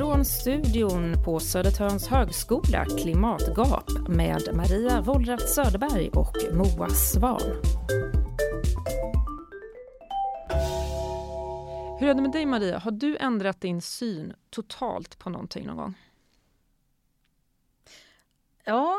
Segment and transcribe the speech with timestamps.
[0.00, 7.40] från studion på Södertörns högskola Klimatgap med Maria Wollratz Söderberg och Moa Svan.
[12.00, 12.78] Hur är det med dig Maria?
[12.78, 15.94] Har du ändrat din syn totalt på någonting någon gång?
[18.64, 18.96] Ja,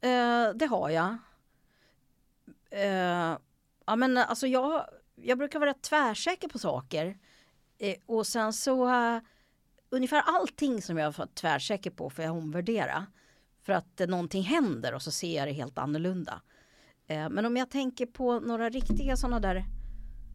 [0.00, 1.16] eh, det har jag.
[2.70, 3.38] Eh,
[3.86, 7.18] ja, men alltså jag, jag brukar vara tvärsäker på saker.
[7.78, 8.90] Eh, och sen så
[9.94, 13.06] ungefär allting som jag var tvärsäker på får jag omvärdera.
[13.62, 16.40] För att eh, någonting händer och så ser jag det helt annorlunda.
[17.06, 19.64] Eh, men om jag tänker på några riktiga sådana där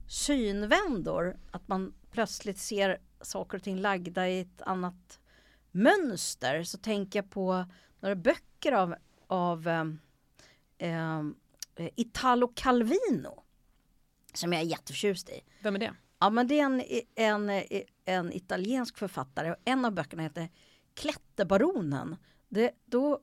[0.09, 5.19] synvändor, att man plötsligt ser saker och ting lagda i ett annat
[5.71, 7.65] mönster, så tänker jag på
[7.99, 8.95] några böcker av,
[9.27, 9.85] av eh,
[10.77, 11.23] eh,
[11.95, 13.43] Italo Calvino
[14.33, 15.41] som jag är jätteförtjust i.
[15.59, 15.93] Vem är det?
[16.19, 16.83] Ja men det är en,
[17.15, 17.63] en,
[18.05, 20.49] en italiensk författare och en av böckerna heter
[20.93, 22.15] Klätterbaronen.
[22.49, 23.19] Det, då,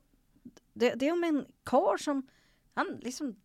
[0.73, 2.27] det, det är om en kar som
[2.73, 3.35] han liksom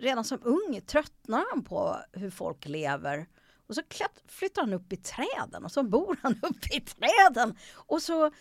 [0.00, 3.26] redan som ung tröttnar han på hur folk lever.
[3.66, 7.56] Och så klätt, flyttar han upp i träden och så bor han upp i träden.
[7.74, 8.32] Och så eh,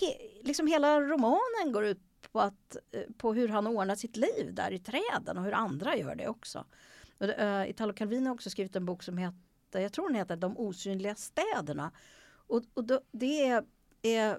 [0.00, 0.06] he,
[0.42, 2.00] liksom hela romanen går ut
[2.32, 5.96] på, att, eh, på hur han ordnar sitt liv där i träden och hur andra
[5.96, 6.64] gör det också.
[7.22, 10.36] Uh, Italo Calvino har också skrivit en bok som heter heter, jag tror den heter
[10.36, 11.92] De osynliga städerna.
[12.48, 13.64] Och, och då, det är,
[14.02, 14.38] är,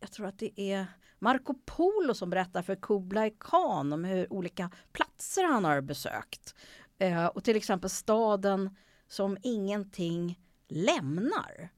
[0.00, 0.86] jag tror att det är
[1.18, 6.54] Marco Polo som berättar för Kublai Khan om hur olika platser han har besökt.
[6.98, 8.76] Eh, och till exempel staden
[9.08, 11.68] som ingenting lämnar.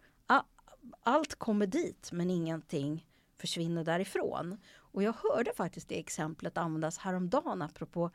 [1.02, 3.06] Allt kommer dit men ingenting
[3.38, 4.58] försvinner därifrån.
[4.76, 8.10] Och jag hörde faktiskt det exemplet användas häromdagen apropå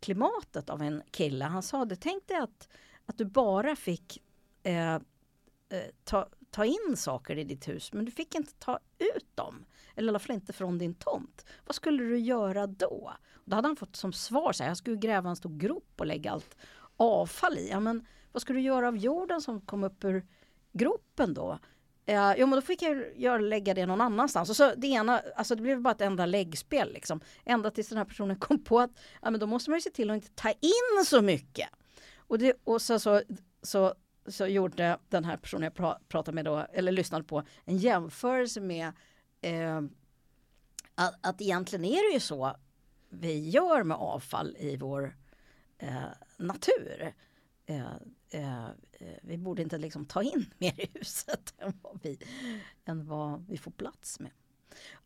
[0.00, 1.44] klimatet av en kille.
[1.44, 2.68] Han sa det, tänk dig att
[3.08, 4.22] att du bara fick
[4.62, 5.00] eh, eh,
[6.04, 9.64] ta, ta in saker i ditt hus men du fick inte ta ut dem.
[9.94, 11.44] Eller i alla fall inte från din tomt.
[11.66, 13.12] Vad skulle du göra då?
[13.44, 16.06] Då hade han fått som svar så här, jag skulle gräva en stor grop och
[16.06, 16.56] lägga allt
[16.96, 17.68] avfall i.
[17.70, 20.26] Ja, men vad skulle du göra av jorden som kom upp ur
[20.72, 21.58] gropen då?
[22.04, 24.50] Ja, jo, men då fick jag jag lägga det någon annanstans.
[24.50, 27.20] Och så det ena, alltså det blev bara ett enda läggspel liksom.
[27.44, 28.90] Ända tills den här personen kom på att
[29.22, 31.68] ja, men då måste man ju se till att inte ta in så mycket.
[32.28, 33.22] Och, det, och så, så,
[33.62, 33.94] så,
[34.26, 38.60] så gjorde den här personen jag pra, pratade med då, eller lyssnade på, en jämförelse
[38.60, 38.92] med
[39.40, 39.80] eh,
[40.94, 42.56] att, att egentligen är det ju så
[43.08, 45.16] vi gör med avfall i vår
[45.78, 46.02] eh,
[46.36, 47.14] natur.
[47.66, 47.92] Eh,
[48.30, 52.18] eh, eh vi borde inte liksom ta in mer i huset än vad vi,
[52.84, 54.30] än vad vi får plats med.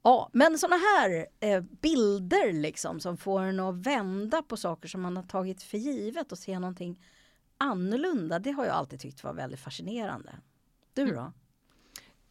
[0.03, 5.01] Ja, men sådana här eh, bilder liksom som får en att vända på saker som
[5.01, 7.05] man har tagit för givet och se någonting
[7.59, 10.39] annorlunda, det har jag alltid tyckt var väldigt fascinerande.
[10.95, 11.21] Du då?
[11.21, 11.33] Mm.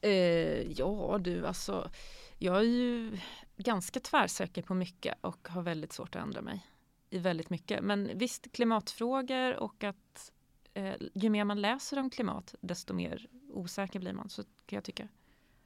[0.02, 1.92] Eh, ja du, alltså
[2.38, 3.18] jag är ju
[3.58, 6.68] ganska tvärsäker på mycket och har väldigt svårt att ändra mig
[7.10, 7.84] i väldigt mycket.
[7.84, 10.32] Men visst, klimatfrågor och att
[10.74, 14.84] eh, ju mer man läser om klimat desto mer osäker blir man, så kan jag
[14.84, 15.08] tycka.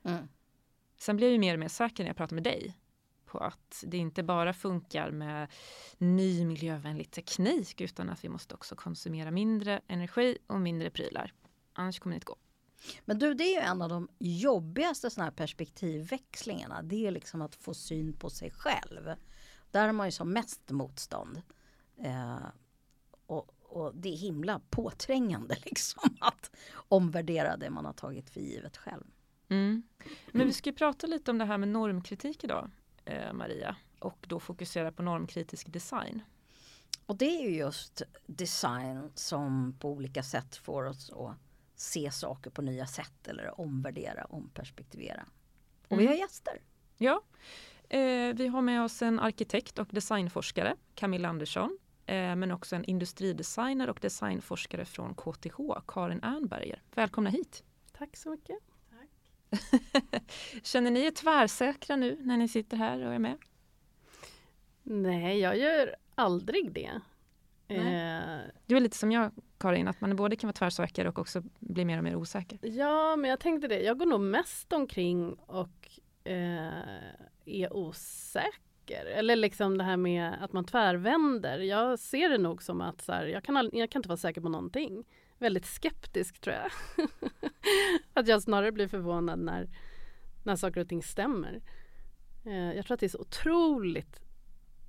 [0.03, 0.27] Mm.
[0.97, 2.77] Sen blir jag ju mer och mer säker när jag pratar med dig
[3.25, 5.51] på att det inte bara funkar med
[5.97, 11.33] ny miljövänlig teknik utan att vi måste också konsumera mindre energi och mindre prylar.
[11.73, 12.37] Annars kommer det inte gå.
[13.05, 16.81] Men du, det är ju en av de jobbigaste såna här perspektivväxlingarna.
[16.81, 19.15] Det är liksom att få syn på sig själv.
[19.71, 21.41] Där har man ju som mest motstånd.
[21.97, 22.37] Eh,
[23.25, 28.77] och, och, det är himla påträngande liksom att omvärdera det man har tagit för givet
[28.77, 29.03] själv.
[29.49, 29.83] Mm.
[30.31, 32.69] Men vi ska ju prata lite om det här med normkritik idag,
[33.05, 33.75] eh, Maria.
[33.99, 36.21] Och då fokusera på normkritisk design.
[37.05, 41.37] Och det är ju just design som på olika sätt får oss att
[41.75, 45.25] se saker på nya sätt eller omvärdera, omperspektivera.
[45.87, 46.05] Och mm.
[46.05, 46.61] vi har gäster.
[46.97, 47.21] Ja,
[47.89, 51.77] eh, vi har med oss en arkitekt och designforskare, Camilla Andersson.
[52.05, 55.57] Eh, men också en industridesigner och designforskare från KTH,
[55.87, 56.81] Karin Ernberger.
[56.95, 57.63] Välkomna hit!
[57.91, 58.57] Tack så mycket!
[60.63, 63.37] Känner ni er tvärsäkra nu när ni sitter här och är med?
[64.83, 67.01] Nej, jag gör aldrig det.
[67.67, 71.43] Eh, du är lite som jag Karin, att man både kan vara tvärsäker och också
[71.59, 72.59] bli mer och mer osäker.
[72.61, 73.79] Ja, men jag tänkte det.
[73.79, 76.67] Jag går nog mest omkring och eh,
[77.45, 79.05] är osäker.
[79.05, 81.59] Eller liksom det här med att man tvärvänder.
[81.59, 84.41] Jag ser det nog som att så här, jag, kan, jag kan inte vara säker
[84.41, 85.03] på någonting
[85.39, 86.71] väldigt skeptisk tror jag.
[88.13, 89.69] att jag snarare blir förvånad när,
[90.43, 91.61] när saker och ting stämmer.
[92.45, 94.19] Eh, jag tror att det är så otroligt,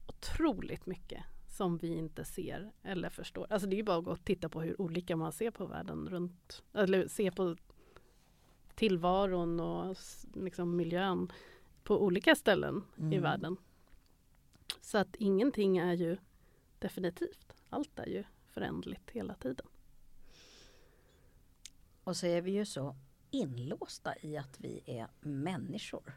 [0.06, 3.46] otroligt mycket som vi inte ser eller förstår.
[3.50, 5.66] Alltså det är ju bara att gå och titta på hur olika man ser på
[5.66, 7.56] världen runt, eller ser på
[8.75, 9.96] tillvaron och
[10.34, 11.32] liksom miljön
[11.82, 13.22] på olika ställen i Mm.
[13.22, 13.56] världen.
[14.81, 16.16] Så att ingenting är ju
[16.78, 17.52] definitivt.
[17.70, 19.66] Allt är ju förändligt hela tiden.
[22.06, 22.96] Och så är vi ju så
[23.30, 26.12] inlåsta i att vi är människor.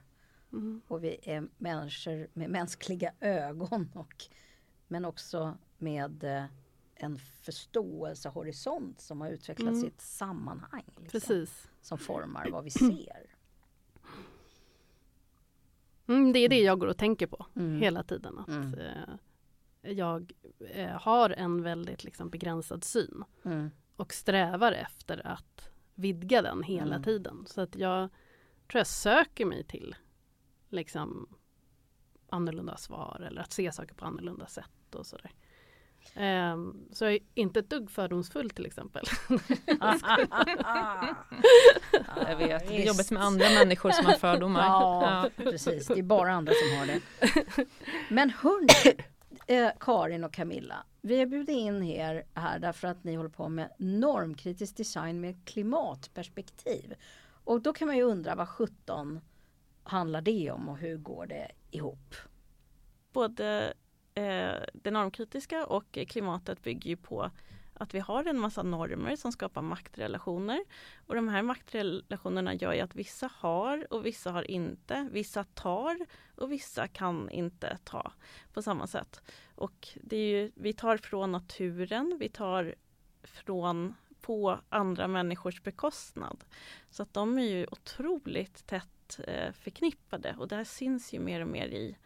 [0.53, 0.81] Mm.
[0.87, 4.25] Och vi är människor med mänskliga ögon och
[4.87, 6.43] men också med eh,
[6.95, 9.85] en förståelsehorisont som har utvecklats Mm.
[9.85, 10.83] i ett sammanhang.
[10.85, 11.69] Liksom, Precis.
[11.81, 13.35] Som formar vad vi ser.
[16.07, 17.81] Mm, det är det jag går och tänker på Mm.
[17.81, 18.37] hela tiden.
[18.39, 18.73] Att, Mm.
[18.73, 20.33] eh, jag
[20.73, 23.69] eh, har en väldigt liksom, begränsad syn Mm.
[23.95, 25.69] och strävar efter att
[25.99, 27.03] vidga den hela Mm.
[27.03, 27.45] tiden.
[27.47, 28.09] Så att jag
[28.71, 29.95] tror jag söker mig till
[30.69, 31.27] liksom
[32.29, 35.31] annorlunda svar eller att se saker på annorlunda sätt och sådär.
[36.15, 39.05] Ehm, så jag är inte ett dugg fördomsfull till exempel.
[42.27, 44.61] Jag vet, det är jobbigt med andra människor som har fördomar.
[44.65, 45.87] Ja, precis.
[45.87, 47.01] Det är bara andra som har det.
[48.09, 48.97] Men hörni,
[49.47, 50.83] eh, Karin och Camilla.
[51.01, 55.45] Vi har bjudit in er här därför att ni håller på med normkritisk design med
[55.45, 56.95] klimatperspektiv.
[57.43, 59.19] Och då kan man ju undra vad 17
[59.83, 62.15] handlar det om och hur går det ihop?
[63.11, 63.73] både
[64.13, 67.31] eh, det normkritiska och klimatet bygger ju på
[67.79, 70.63] att vi har en massa normer som skapar maktrelationer.
[71.07, 75.09] Och de här maktrelationerna gör ju att vissa har och vissa har inte.
[75.11, 75.97] Vissa tar
[76.35, 78.11] och vissa kan inte ta
[78.53, 79.21] på samma sätt.
[79.55, 82.75] Och det är ju, vi tar från naturen, vi tar
[83.23, 86.43] från på andra människors bekostnad.
[86.89, 91.41] Så att de är ju otroligt tätt eh, förknippade och det här syns ju mer
[91.41, 91.97] och mer i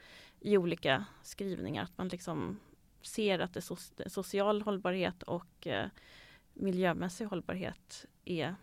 [0.43, 1.83] i olika skrivningar.
[1.83, 2.59] Att man liksom
[3.03, 5.87] ser att det so- social hållbarhet och eh,
[6.53, 8.55] miljömässig hållbarhet är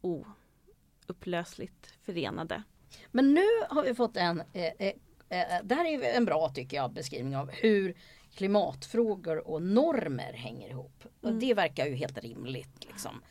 [0.00, 2.62] oupplösligt förenade.
[3.10, 4.92] Men nu har vi fått en, eh, eh,
[5.28, 7.94] eh, det här är en bra tycker jag beskrivning av hur
[8.34, 11.04] klimatfrågor och normer hänger ihop.
[11.20, 11.40] Och Mm.
[11.40, 13.22] det verkar ju helt rimligt liksom.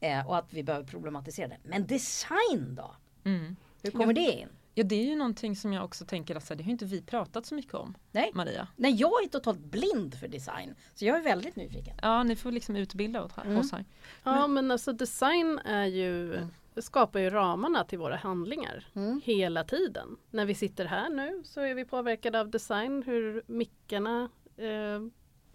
[0.00, 1.58] Eh, och att vi behöver problematisera det.
[1.62, 2.96] Men design då?
[3.24, 3.56] Mm.
[3.82, 4.48] Hur kommer det in?
[4.78, 6.72] Ja det är ju någonting som jag också tänker att så här, det har ju
[6.72, 8.30] inte vi pratat så mycket om Nej.
[8.34, 8.68] Maria.
[8.76, 10.74] Nej, jag är totalt blind för design.
[10.94, 11.96] Så jag är väldigt nyfiken.
[12.02, 13.58] Ja ni får liksom utbilda åt- Mm.
[13.58, 13.84] oss här.
[14.24, 16.48] Ja men alltså design är ju, Mm.
[16.74, 19.20] det skapar ju ramarna till våra handlingar Mm.
[19.24, 20.16] hela tiden.
[20.30, 25.00] När vi sitter här nu så är vi påverkade av design, hur mickarna eh,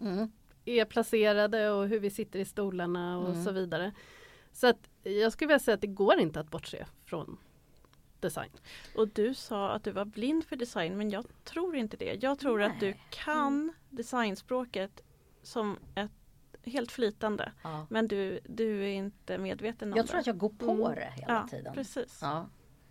[0.00, 0.32] Mm.
[0.64, 3.44] är placerade och hur vi sitter i stolarna och Mm.
[3.44, 3.92] så vidare.
[4.52, 7.36] Så att jag skulle vilja säga att det går inte att bortse från
[8.24, 8.50] design.
[8.96, 12.22] Och du sa att du var blind för design men jag tror inte det.
[12.22, 15.02] Jag tror att du kan designspråket
[15.42, 16.10] som ett
[16.62, 17.52] helt flytande.
[17.62, 17.86] Ja.
[17.90, 20.08] Men du, du är inte medveten om Jag det.
[20.10, 20.94] tror att jag går på Mm.
[20.94, 21.74] det hela ja, tiden.
[21.74, 22.18] Precis.
[22.22, 22.46] Ja.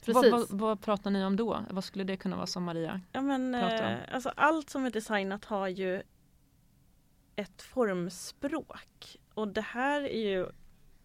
[0.05, 0.31] Precis.
[0.31, 1.65] Vad, vad, vad pratar ni om då?
[1.69, 3.01] Vad skulle det kunna vara som Maria?
[3.11, 3.91] Ja, men, pratar om.
[3.91, 6.01] eh, alltså, allt som är designat har ju
[7.35, 9.17] ett formspråk.
[9.33, 10.47] Och det här är ju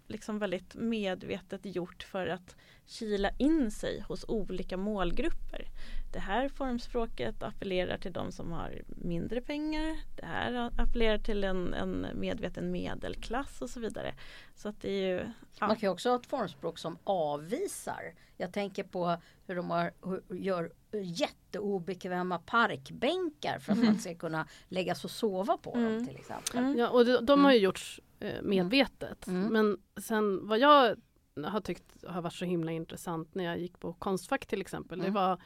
[0.07, 2.57] liksom väldigt medvetet gjort för att
[2.89, 5.69] kila in sig hos olika målgrupper.
[6.13, 9.97] Det här formspråket appellerar till de som har mindre pengar.
[10.17, 14.15] Det här appellerar till en, en medveten medelklass och så vidare.
[14.55, 15.21] Så att det är ju...
[15.61, 15.67] Ja.
[15.67, 18.15] Man kan ju också ha ett formspråk som avvisar.
[18.37, 19.17] Jag tänker på
[19.47, 25.11] hur de har, hur, gör jätteobekväma parkbänkar för att man ska kunna lägga sig och
[25.11, 26.07] sova på dem Mm.
[26.07, 26.59] till exempel.
[26.59, 26.79] Mm.
[26.79, 29.27] Ja, och de, de har ju gjorts eh, medvetet.
[29.27, 29.53] Mm.
[29.53, 30.97] Men sen vad jag
[31.45, 34.99] har tyckt har varit så himla intressant när jag gick på Konstfack till exempel.
[34.99, 35.15] Det Mm.
[35.15, 35.41] var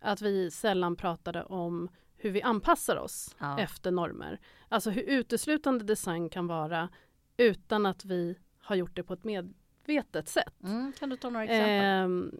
[0.00, 3.58] att vi sällan pratade om hur vi anpassar oss Ja.
[3.60, 4.40] efter normer.
[4.68, 6.88] Alltså hur uteslutande design kan vara
[7.36, 10.62] utan att vi har gjort det på ett medvetet sätt.
[10.62, 10.92] Mm.
[10.98, 11.84] Kan du ta några exempel?
[11.84, 12.32] Ehm,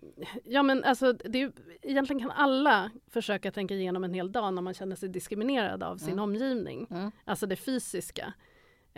[0.44, 4.62] ja men alltså det är, egentligen kan alla försöka tänka igenom en hel dag när
[4.62, 6.22] man känner sig diskriminerad av sin Mm.
[6.24, 6.86] omgivning.
[6.90, 7.10] Mm.
[7.24, 8.32] Alltså det fysiska.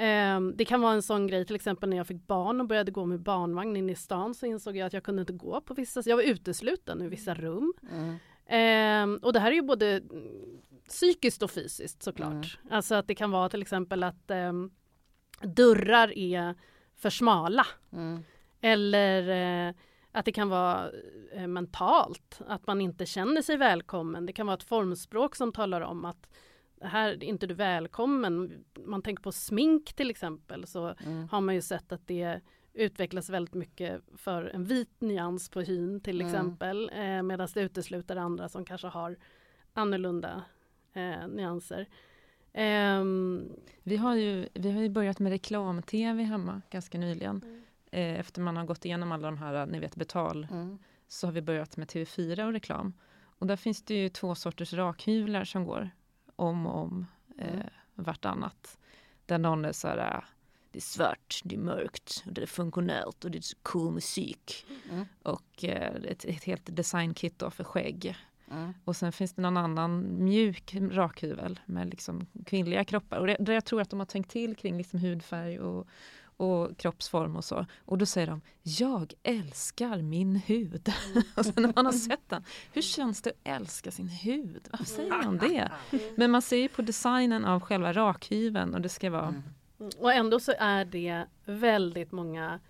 [0.03, 2.91] Ehm, det kan vara en sån grej till exempel när jag fick barn och började
[2.91, 5.75] gå med barnvagn in i stan så insåg jag att jag kunde inte gå på
[5.75, 7.73] vissa, jag var utesluten ur vissa rum.
[7.93, 8.17] Mm.
[8.47, 12.59] Ehm, och det här är ju både mm, psykiskt och fysiskt såklart.
[12.71, 14.71] Alltså att det kan vara till exempel att ehm,
[15.43, 16.55] dörrar är
[16.97, 17.67] för smala.
[17.93, 18.25] Mm.
[18.61, 19.29] Eller
[19.69, 19.75] eh,
[20.13, 20.91] att det kan vara
[21.33, 24.27] eh, mentalt, att man inte känner sig välkommen.
[24.27, 26.29] Det kan vara ett formspråk som talar om att
[26.81, 28.65] här är inte du välkommen.
[28.87, 31.29] Man tänker på smink till exempel så Mm.
[31.29, 32.41] har man ju sett att det
[32.73, 36.27] utvecklas väldigt mycket för en vit nyans på hyn till Mm.
[36.35, 36.91] exempel.
[36.95, 39.17] Eh, Medan det utesluter andra som kanske har
[39.73, 40.43] annorlunda
[40.93, 41.87] eh, nyanser.
[42.53, 47.37] Ehm, Vi har ju, vi har ju börjat med reklam-tv hemma ganska nyligen.
[47.45, 47.63] Mm.
[47.93, 50.79] eh, efter man har gått igenom alla de här, ni vet betal, Mm.
[51.09, 52.93] så har vi börjat med TV4 och reklam.
[53.23, 55.91] Och där finns det ju två sorters rakhyvlar som går
[56.41, 57.07] om och om
[57.39, 57.67] eh, Mm.
[57.95, 58.79] vartannat.
[59.27, 60.23] Där någon är så här, äh,
[60.73, 63.93] det är svart, det är mörkt, och det är funktionellt och det är så cool
[63.93, 64.67] musik.
[64.91, 65.07] Mm.
[65.23, 68.17] Och eh, ett, ett helt designkit då för skägg.
[68.51, 68.75] Mm.
[68.85, 73.19] Och sen finns det någon annan mjuk rakhyvel med liksom kvinnliga kroppar.
[73.19, 75.87] Och det, där jag tror att de har tänkt till kring liksom hudfärg och,
[76.41, 77.67] och kroppsform och så.
[77.85, 80.93] Och då säger de, jag älskar min hud.
[81.37, 84.69] och sen när man har sett den, hur känns det att älska sin hud?
[84.71, 85.71] Varför säger man det?
[86.17, 89.35] Men man ser ju på designen av själva rakhyveln och det ska vara
[89.81, 89.91] Mm.
[89.99, 92.61] Och ändå så är det väldigt många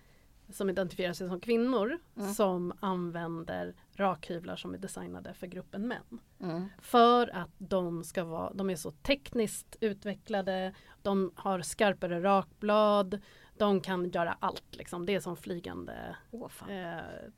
[0.49, 2.33] som identifierar sig som kvinnor Mm.
[2.33, 6.19] som använder rakhyvlar som är designade för gruppen män.
[6.39, 6.69] Mm.
[6.81, 13.21] För att de ska vara, de är så tekniskt utvecklade, de har skarpare rakblad,
[13.65, 15.05] de kan göra allt liksom.
[15.05, 16.15] Det är som flygande
[16.49, 16.69] fan.
[16.69, 16.97] eh,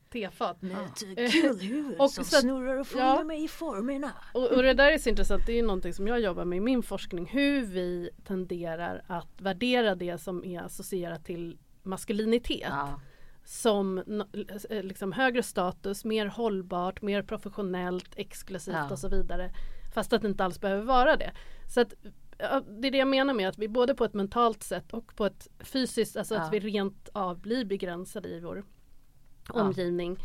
[0.09, 0.57] tefat.
[0.59, 0.87] Ja.
[1.59, 3.23] Kul Och som så att- snurrar och fångar ja.
[3.23, 4.11] mig i formerna.
[4.33, 6.57] Och, och det där är så intressant, det är ju någonting som jag jobbar med
[6.57, 12.99] i min forskning, hur vi tenderar att värdera det som är associerat till maskulinitet Ja.
[13.45, 13.97] som
[14.69, 18.91] eh, liksom högre status, mer hållbart, mer professionellt, exklusivt Ja.
[18.91, 19.51] och så vidare.
[19.93, 21.31] Fast att det inte alls behöver vara det.
[21.73, 21.93] Så att,
[22.81, 25.25] det är det jag menar med att vi både på ett mentalt sätt och på
[25.25, 26.41] ett fysiskt, alltså Ja.
[26.41, 28.63] att vi rent av blir begränsade i vår
[29.53, 29.61] Ja.
[29.61, 30.17] omgivning.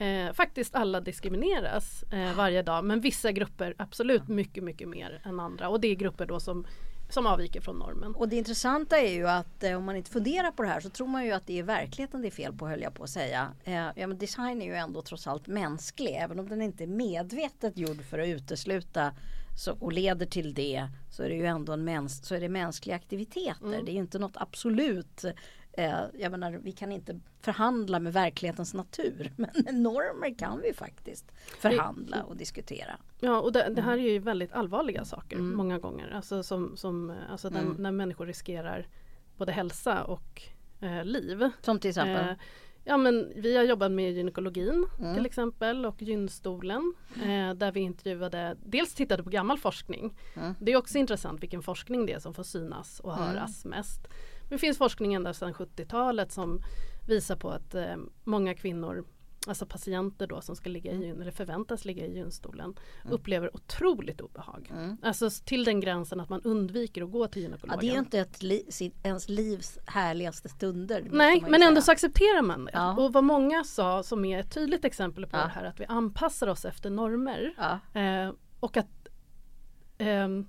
[0.00, 5.40] Eh, faktiskt alla diskrimineras eh, varje dag men vissa grupper absolut mycket mycket mer än
[5.40, 6.66] andra och det är grupper då som,
[7.10, 8.14] som avviker från normen.
[8.14, 10.90] Och det intressanta är ju att eh, om man inte funderar på det här så
[10.90, 13.10] tror man ju att det är verkligheten det är fel på höll jag på att
[13.10, 13.48] säga.
[13.64, 16.88] Eh, ja, men design är ju ändå trots allt mänsklig även om den inte är
[16.88, 19.12] medvetet gjord för att utesluta
[19.56, 22.48] så, och leder till det så är det ju ändå en mäns så är det
[22.48, 23.66] mänskliga aktiviteter.
[23.66, 23.84] Mm.
[23.84, 25.24] Det är inte något absolut.
[25.72, 31.32] Eh, jag menar vi kan inte förhandla med verklighetens natur men normer kan vi faktiskt
[31.58, 32.96] förhandla och diskutera.
[33.20, 35.56] Ja och det, det här är ju väldigt allvarliga saker Mm.
[35.56, 36.10] många gånger.
[36.10, 37.74] Alltså, som, som, alltså när, Mm.
[37.78, 38.86] när människor riskerar
[39.36, 40.42] både hälsa och
[40.80, 41.50] eh, liv.
[41.62, 42.28] Som till exempel.
[42.28, 42.34] Eh,
[42.84, 45.14] ja men vi har jobbat med gynekologin Mm.
[45.14, 50.14] till exempel och gynstolen eh, där vi intervjuade, dels tittade på gammal forskning.
[50.36, 50.54] Mm.
[50.60, 53.24] Det är också intressant vilken forskning det är som får synas och Mm.
[53.28, 54.00] höras mest.
[54.42, 56.60] Men det finns forskning ända sedan 70-talet som
[57.08, 59.04] visar på att eh, många kvinnor
[59.46, 62.74] Alltså patienter då som ska ligga i gyn, eller förväntas ligga i gynstolen
[63.10, 64.70] upplever otroligt obehag.
[64.74, 64.96] Mm.
[65.02, 67.80] Alltså till den gränsen att man undviker att gå till Ja, gynekologen.
[67.80, 71.08] det är ju inte ett li- ens livs härligaste stunder.
[71.12, 72.70] Nej men ändå så accepterar man det.
[72.74, 72.96] Ja.
[72.96, 75.42] Och vad många sa som är ett tydligt exempel på Ja.
[75.42, 77.54] det här att vi anpassar oss efter normer.
[77.56, 78.00] Ja.
[78.00, 79.08] Eh, och att
[79.98, 80.46] ehm,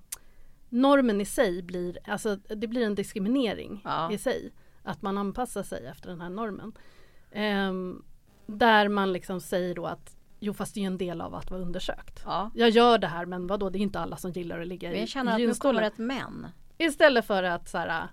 [0.69, 4.11] normen i sig blir, alltså det blir en diskriminering Ja.
[4.11, 4.53] i sig.
[4.83, 6.73] Att man anpassar sig efter den här normen.
[7.31, 8.03] Ehm,
[8.45, 11.51] där man liksom säger då att jo fast det är ju en del av att
[11.51, 12.21] vara undersökt.
[12.25, 12.51] Ja.
[12.55, 14.97] Jag gör det här men vadå det är inte alla som gillar att ligga Men
[14.97, 16.47] i, jag känner att nu kommer ett men.
[16.77, 18.07] Istället för att så här,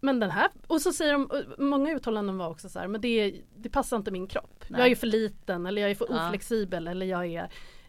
[0.00, 3.40] men den här, och så säger de, många uttalanden var också så här, men det,
[3.56, 4.64] det passar inte min kropp.
[4.68, 4.80] Nej.
[4.80, 6.26] Jag är för liten eller jag är för Ja.
[6.26, 7.42] oflexibel eller jag är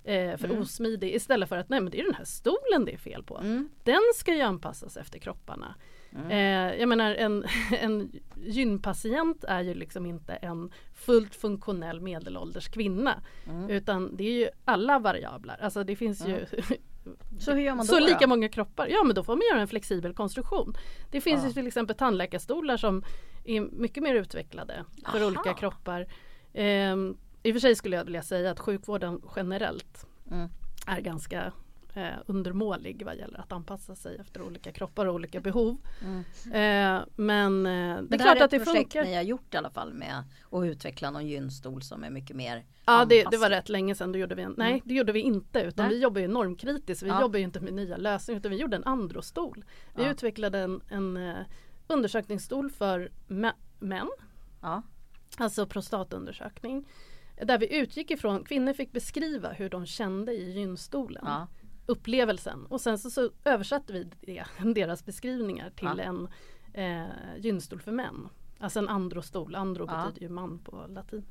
[0.03, 0.61] eh, för Mm.
[0.61, 1.15] osmidig.
[1.15, 3.37] Istället för att nej men det är den här stolen det är fel på.
[3.37, 3.69] Mm.
[3.83, 5.75] Den ska ju anpassas efter kropparna.
[6.15, 6.31] Mm.
[6.31, 7.45] Eh, jag menar en,
[7.81, 8.11] en
[8.45, 13.21] gynpatient är ju liksom inte en fullt funktionell medelålders kvinna.
[13.45, 13.69] Mm.
[13.69, 15.57] Utan det är ju alla variabler.
[15.61, 16.45] Alltså det finns ju
[17.39, 17.93] Så hur gör man då?
[17.93, 18.05] så då?
[18.05, 20.73] lika många kroppar, ja men då får man göra en flexibel konstruktion.
[21.11, 21.47] Det finns Ja.
[21.47, 23.03] ju till exempel tandläkarstolar som
[23.45, 25.27] är mycket mer utvecklade för Aha.
[25.27, 26.07] olika kroppar.
[26.53, 30.49] Ehm, I och för sig skulle jag vilja säga att sjukvården generellt Mm.
[30.87, 31.51] är ganska
[31.95, 35.77] eh, undermålig vad gäller att anpassa sig efter olika kroppar och olika behov.
[36.01, 36.19] Mm.
[36.99, 39.09] Eh, men eh, det är Men det klart här är att det ett projekt funkar.
[39.09, 42.65] ni har gjort i alla fall med att utveckla någon gynstol som är mycket mer
[42.85, 45.19] Ja det, det var rätt länge sedan, då gjorde vi en, nej det gjorde vi
[45.19, 45.95] inte utan Nej.
[45.95, 47.03] vi jobbar ju normkritiskt.
[47.03, 47.21] Vi Ja.
[47.21, 49.65] jobbar ju inte med nya lösningar utan vi gjorde en androstol.
[49.95, 50.11] Vi Ja.
[50.11, 51.35] utvecklade en, en eh,
[51.87, 54.09] undersökningsstol för mä- män,
[54.61, 54.81] Ja.
[55.37, 56.85] alltså prostatundersökning.
[57.43, 61.23] Där vi utgick ifrån, kvinnor fick beskriva hur de kände i gynstolen.
[61.25, 61.47] Ja.
[61.85, 66.03] Upplevelsen och sen så, så översatte vi det, deras beskrivningar till Ja.
[66.03, 66.27] en
[66.73, 68.29] eh, gynstol för män.
[68.59, 70.05] Alltså en androstol, andro Ja.
[70.07, 71.25] betyder ju man på latin.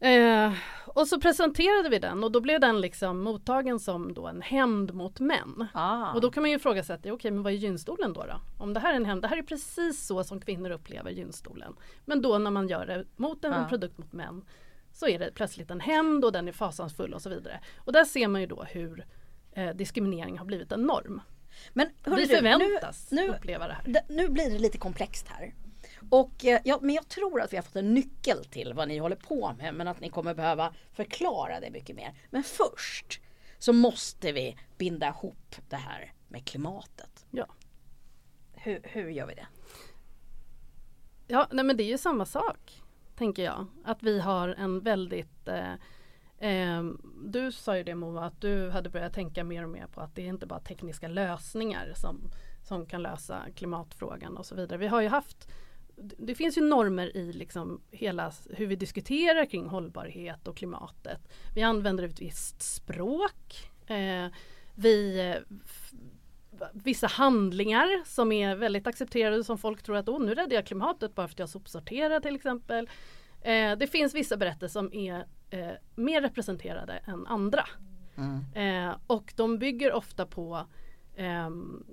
[0.00, 0.52] Eh,
[0.86, 4.94] och så presenterade vi den och då blev den liksom mottagen som då en hämnd
[4.94, 5.66] mot män.
[5.74, 6.12] Ah.
[6.12, 8.40] Och då kan man ju ifrågasätta, okej men vad är gynstolen då, då?
[8.64, 11.74] Om det här är en hämnd, det här är precis så som kvinnor upplever gynstolen.
[12.04, 13.66] Men då när man gör det mot en Ja.
[13.68, 14.44] produkt mot män
[14.92, 17.60] så är det plötsligt en hämnd och den är fasansfull och så vidare.
[17.76, 19.06] Och där ser man ju då hur
[19.52, 21.20] eh, diskriminering har blivit en norm.
[21.72, 24.02] Men hörru Vi du, förväntas nu, nu, uppleva det här.
[24.08, 25.54] nu blir det lite komplext här.
[26.10, 28.98] Och, eh, ja, men jag tror att vi har fått en nyckel till vad ni
[28.98, 32.14] håller på med men att ni kommer behöva förklara det mycket mer.
[32.30, 33.20] Men först
[33.58, 37.26] så måste vi binda ihop det här med klimatet.
[37.30, 37.46] Ja.
[38.52, 39.46] Hur, hur gör vi det?
[41.26, 42.81] Ja, nej men det är ju samma sak,
[43.22, 43.66] tänker jag.
[43.84, 45.72] Att vi har en väldigt eh,
[46.50, 46.82] eh,
[47.24, 50.14] Du sa ju det Moa, att du hade börjat tänka mer och mer på att
[50.14, 52.30] det är inte bara tekniska lösningar som,
[52.62, 54.78] som kan lösa klimatfrågan och så vidare.
[54.78, 55.48] Vi har ju haft
[55.96, 61.20] det finns ju normer i liksom hela hur vi diskuterar kring hållbarhet och klimatet.
[61.54, 63.70] Vi använder ett visst språk.
[63.86, 64.26] Eh,
[64.74, 65.56] vi eh,
[66.72, 71.14] vissa handlingar som är väldigt accepterade som folk tror att oh, nu räddar jag klimatet
[71.14, 72.88] bara för att jag sopsorterar till exempel.
[73.40, 77.64] Eh, det finns vissa berättelser som är eh, mer representerade än andra.
[78.54, 80.66] Eh, och de bygger ofta på
[81.16, 81.84] ehm,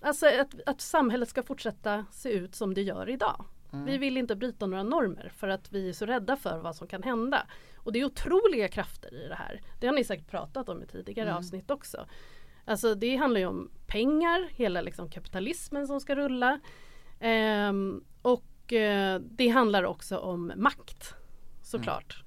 [0.00, 3.44] alltså att, att samhället ska fortsätta se ut som det gör idag.
[3.84, 6.86] Vi vill inte bryta några normer för att vi är så rädda för vad som
[6.86, 7.46] kan hända.
[7.76, 9.60] Och det är otroliga krafter i det här.
[9.80, 12.06] Det har ni säkert pratat om i tidigare avsnitt också.
[12.66, 16.60] Alltså det handlar ju om pengar, hela liksom kapitalismen som ska rulla.
[17.20, 21.14] Ehm, och eh, det handlar också om makt
[21.62, 22.22] såklart.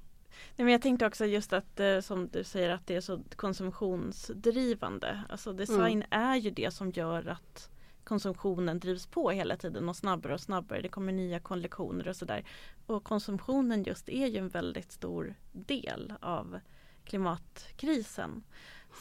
[0.55, 3.23] Nej, men jag tänkte också just att eh, som du säger att det är så
[3.35, 5.23] konsumtionsdrivande.
[5.29, 7.69] Alltså design är ju det som gör att
[8.03, 10.81] konsumtionen drivs på hela tiden och snabbare och snabbare.
[10.81, 12.45] Det kommer nya kollektioner och sådär.
[12.85, 16.59] Och konsumtionen just är ju en väldigt stor del av
[17.03, 18.43] klimatkrisen.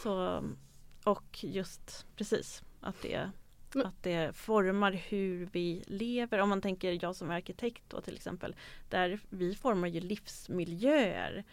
[0.02, 0.45] Så,
[1.08, 3.30] och just precis att det,
[3.84, 6.38] att det formar hur vi lever.
[6.38, 8.56] Om man tänker jag som är arkitekt då till exempel.
[8.88, 11.44] Där vi formar ju livsmiljöer.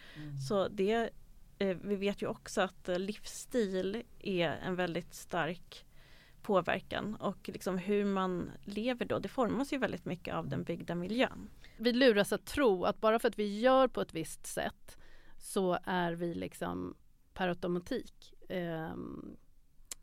[0.48, 1.10] Så det,
[1.58, 5.86] eh, vi vet ju också att eh, livsstil är en väldigt stark
[6.42, 10.94] påverkan och liksom hur man lever då det formas ju väldigt mycket av den byggda
[10.94, 11.50] miljön.
[11.76, 14.98] Vi luras att tro att bara för att vi gör på ett visst sätt
[15.38, 16.94] så är vi liksom
[17.34, 18.94] per automatik eh,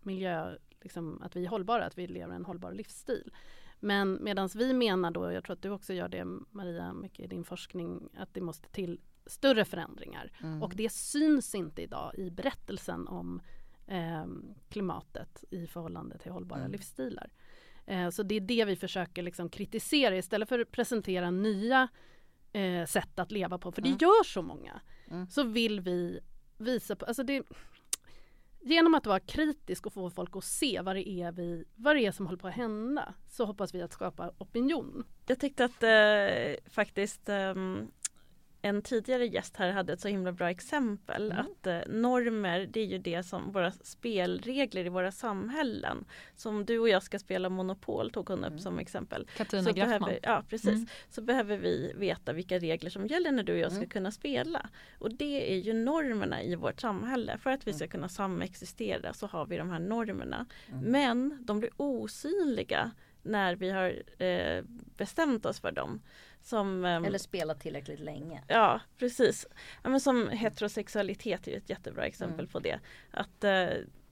[0.05, 3.31] miljö, liksom att vi är hållbara, att vi lever en hållbar livsstil.
[3.79, 7.27] Men medan vi menar då, jag tror att du också gör det Maria, mycket i
[7.27, 10.31] din forskning, att det måste till större förändringar.
[10.61, 13.41] Och det syns inte idag i berättelsen om
[13.87, 14.25] eh,
[14.69, 17.31] klimatet i förhållande till hållbara livsstilar.
[17.85, 21.87] Eh, så det är det vi försöker liksom kritisera istället för att presentera nya
[22.53, 24.81] eh, sätt att leva på, för det gör så många.
[25.29, 26.19] Så vill vi
[26.57, 27.43] visa på, alltså det,
[28.63, 32.05] genom att vara kritisk och få folk att se vad det är, vi, vad det
[32.05, 35.03] är som håller på att hända så hoppas vi att skapa opinion.
[35.27, 37.53] Jag tyckte att eh, faktiskt eh,
[38.65, 42.85] en tidigare gäst här hade ett så himla bra exempel att eh, normer det är
[42.85, 46.05] ju det som våra spelregler i våra samhällen.
[46.35, 49.27] Som du och jag ska spela Monopol tog hon upp som exempel.
[49.37, 49.99] Katarina så Graffman.
[49.99, 50.69] behöver, ja, precis.
[50.69, 50.87] Mm.
[51.09, 54.69] Så behöver vi veta vilka regler som gäller när du och jag ska kunna spela.
[54.99, 57.37] Och det är ju normerna i vårt samhälle.
[57.37, 60.45] För att vi ska kunna samexistera så har vi de här normerna.
[60.81, 62.91] Men de blir osynliga
[63.23, 64.63] när vi har eh,
[64.97, 66.01] bestämt oss för dem.
[66.43, 68.43] Som, ehm, Eller spela tillräckligt länge.
[68.47, 69.47] Ja precis.
[69.83, 72.79] Ja, men som heterosexualitet är ett jättebra exempel på det.
[73.11, 73.67] Att eh,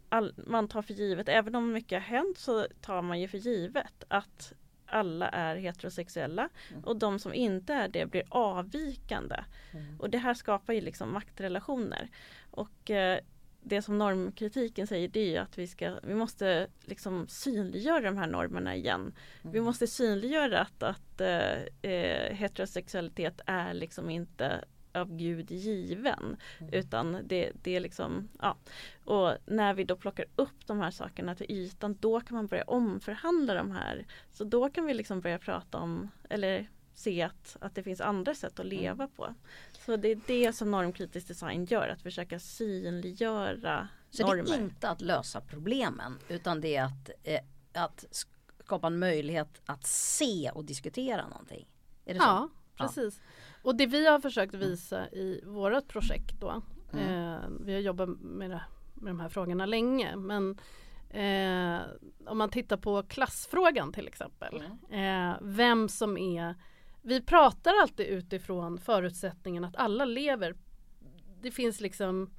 [0.10, 3.38] all, man tar för givet, även om mycket har hänt så tar man ju för
[3.38, 4.54] givet att
[4.86, 6.50] alla är heterosexuella
[6.84, 9.36] och de som inte är det blir avvikande.
[10.00, 12.10] Och det här skapar ju liksom maktrelationer.
[12.52, 13.20] Och eh,
[13.64, 18.18] det som normkritiken säger det är ju att vi, ska, vi måste liksom synliggöra de
[18.18, 19.14] här normerna igen.
[19.42, 26.38] Vi måste synliggöra att, att eh, eh, heterosexualitet är liksom inte av Gud given.
[26.72, 28.58] Utan det, det är liksom, ja.
[29.06, 32.64] Och när vi då plockar upp de här sakerna till ytan då kan man börja
[32.64, 34.06] omförhandla de här.
[34.32, 38.36] Så då kan vi liksom börja prata om, eller se att, att det finns andra
[38.36, 39.34] sätt att leva på.
[39.86, 44.44] Så det är det som normkritisk design gör, att försöka synliggöra Så normer.
[44.44, 47.40] det är inte att lösa problemen utan det är att, eh,
[47.74, 51.68] att skapa en möjlighet att se och diskutera någonting.
[52.06, 52.26] Är det så?
[52.26, 53.22] Ja, precis.
[53.62, 56.62] Och det vi har försökt visa i vårt projekt då,
[56.94, 58.62] eh, vi har jobbat med, det,
[58.94, 60.58] med de här frågorna länge, men
[61.10, 61.82] eh,
[62.26, 66.56] om man tittar på klassfrågan till exempel, eh, vem som är
[67.02, 70.56] vi pratar alltid utifrån förutsättningen att alla lever,
[71.42, 72.30] det finns liksom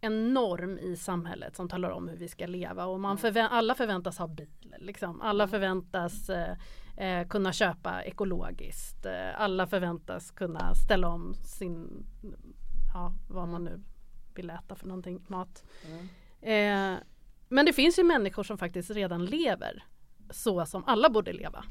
[0.00, 3.74] en norm i samhället som talar om hur vi ska leva och man förvä- alla
[3.74, 4.74] förväntas ha bil.
[4.78, 5.20] Liksom.
[5.20, 6.56] Alla förväntas eh,
[6.96, 9.06] eh, kunna köpa ekologiskt.
[9.06, 12.06] Eh, alla förväntas kunna ställa om sin,
[12.94, 13.80] ja vad man nu
[14.34, 15.64] vill äta för någonting, mat.
[16.40, 16.94] Eh,
[17.48, 19.84] men det finns ju människor som faktiskt redan lever
[20.30, 21.64] så som alla borde leva.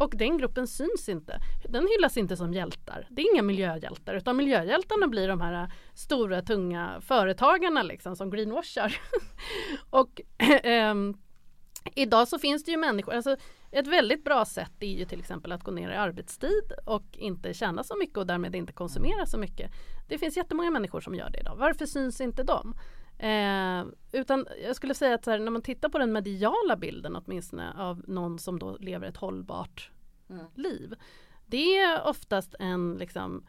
[0.00, 1.40] Och den gruppen syns inte.
[1.68, 3.06] Den hyllas inte som hjältar.
[3.10, 8.30] Det är inga miljöhjältar utan miljöhjältarna blir de här äh, stora tunga företagarna liksom som
[8.30, 8.96] greenwashar.
[9.90, 10.20] och
[10.64, 10.94] eh,
[11.94, 13.36] idag så finns det ju människor, alltså
[13.70, 17.54] ett väldigt bra sätt är ju till exempel att gå ner i arbetstid och inte
[17.54, 19.70] tjäna så mycket och därmed inte konsumera så mycket.
[20.08, 21.56] Det finns jättemånga människor som gör det idag.
[21.56, 22.74] Varför syns inte de?
[23.18, 27.72] Eh, utan jag skulle säga att här, när man tittar på den mediala bilden åtminstone
[27.82, 29.90] av någon som då lever ett hållbart
[30.30, 30.44] Mm.
[30.54, 30.94] liv.
[31.46, 33.46] Det är oftast en liksom,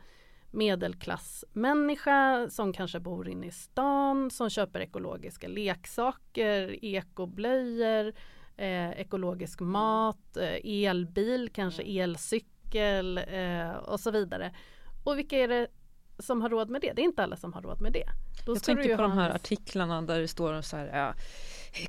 [0.51, 8.13] medelklassmänniska som kanske bor inne i stan, som köper ekologiska leksaker, ekoblöjor,
[8.57, 14.55] eh, ekologisk mat, eh, elbil, kanske elcykel eh, och så vidare.
[15.03, 15.67] Och vilka är det
[16.19, 16.93] som har råd med det?
[16.93, 18.05] Det är inte alla som har råd med det.
[18.45, 21.13] Då Jag ju på de här en- artiklarna där det står så här ja,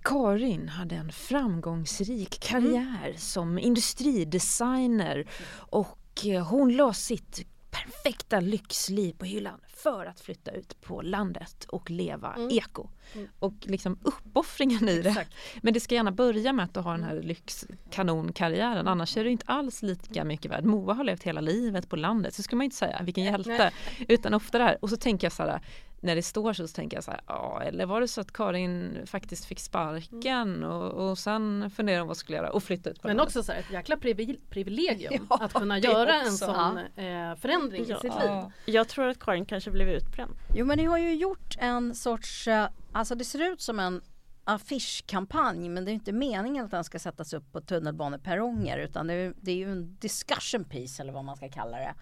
[0.02, 7.46] Karin hade en framgångsrik karriär som industridesigner och eh, hon la sitt
[7.84, 12.48] perfekta lyxliv på hyllan för att flytta ut på landet och leva Mm.
[12.52, 12.88] eko.
[13.14, 13.28] Mm.
[13.38, 15.08] Och liksom uppoffringen i det.
[15.08, 15.34] Exakt.
[15.62, 19.30] Men det ska gärna börja med att du har den här lyxkanonkarriären annars är du
[19.30, 20.64] inte alls lika mycket värd.
[20.64, 23.70] Moa har levt hela livet på landet så ska man inte säga vilken hjälte.
[24.08, 25.60] Utan ofta det här och så tänker jag så här
[26.00, 28.32] när det står så, så tänker jag så här, ja eller var det så att
[28.32, 33.02] Karin faktiskt fick sparken och, och sen funderade hon vad skulle göra och flytta ut
[33.02, 33.36] på Men landet.
[33.36, 36.36] också så här, ett jäkla privi- privilegium Ja, att kunna göra en också.
[36.46, 37.96] sån eh, förändring Ja.
[37.96, 38.24] i sitt liv.
[38.24, 38.50] Ja.
[38.66, 40.30] Jag tror att Karin kanske blev utbränd.
[40.54, 44.02] Jo men ni har ju gjort en sorts, eh, alltså det ser ut som en
[44.44, 49.14] affischkampanj men det är inte meningen att den ska sättas upp på tunnelbaneperronger utan det
[49.14, 51.94] är, det är ju en discussion piece eller vad man ska kalla det.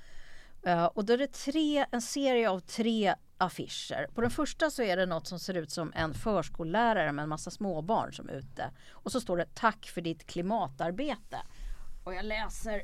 [0.70, 4.06] Eh, och då är det tre, en serie av tre affischer.
[4.14, 7.28] På den första så är det något som ser ut som en förskollärare med en
[7.28, 8.70] massa småbarn som är ute.
[8.90, 11.38] Och så står det tack för ditt klimatarbete.
[12.04, 12.82] Och jag läser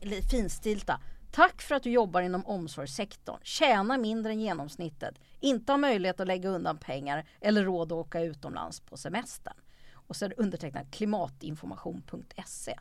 [0.00, 1.00] det finstilta.
[1.30, 3.38] Tack för att du jobbar inom omsorgssektorn.
[3.42, 5.14] Tjänar mindre än genomsnittet.
[5.40, 9.56] Inte har möjlighet att lägga undan pengar eller råd att åka utomlands på semestern.
[9.92, 12.78] Och så är det undertecknat klimatinformation.se.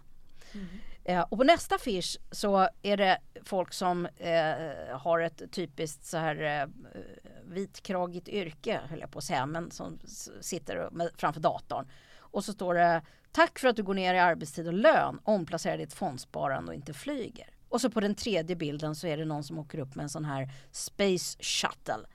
[1.07, 6.17] Eh, och på nästa affisch så är det folk som eh, har ett typiskt så
[6.17, 6.67] här eh,
[7.43, 9.99] vitkragigt yrke höll jag på att säga men som
[10.41, 11.87] sitter med, framför datorn.
[12.19, 15.77] Och så står det Tack för att du går ner i arbetstid och lön, omplacerar
[15.77, 17.47] ditt fondsparande och inte flyger.
[17.69, 20.09] Och så på den tredje bilden så är det någon som åker upp med en
[20.09, 22.07] sån här Space Shuttle.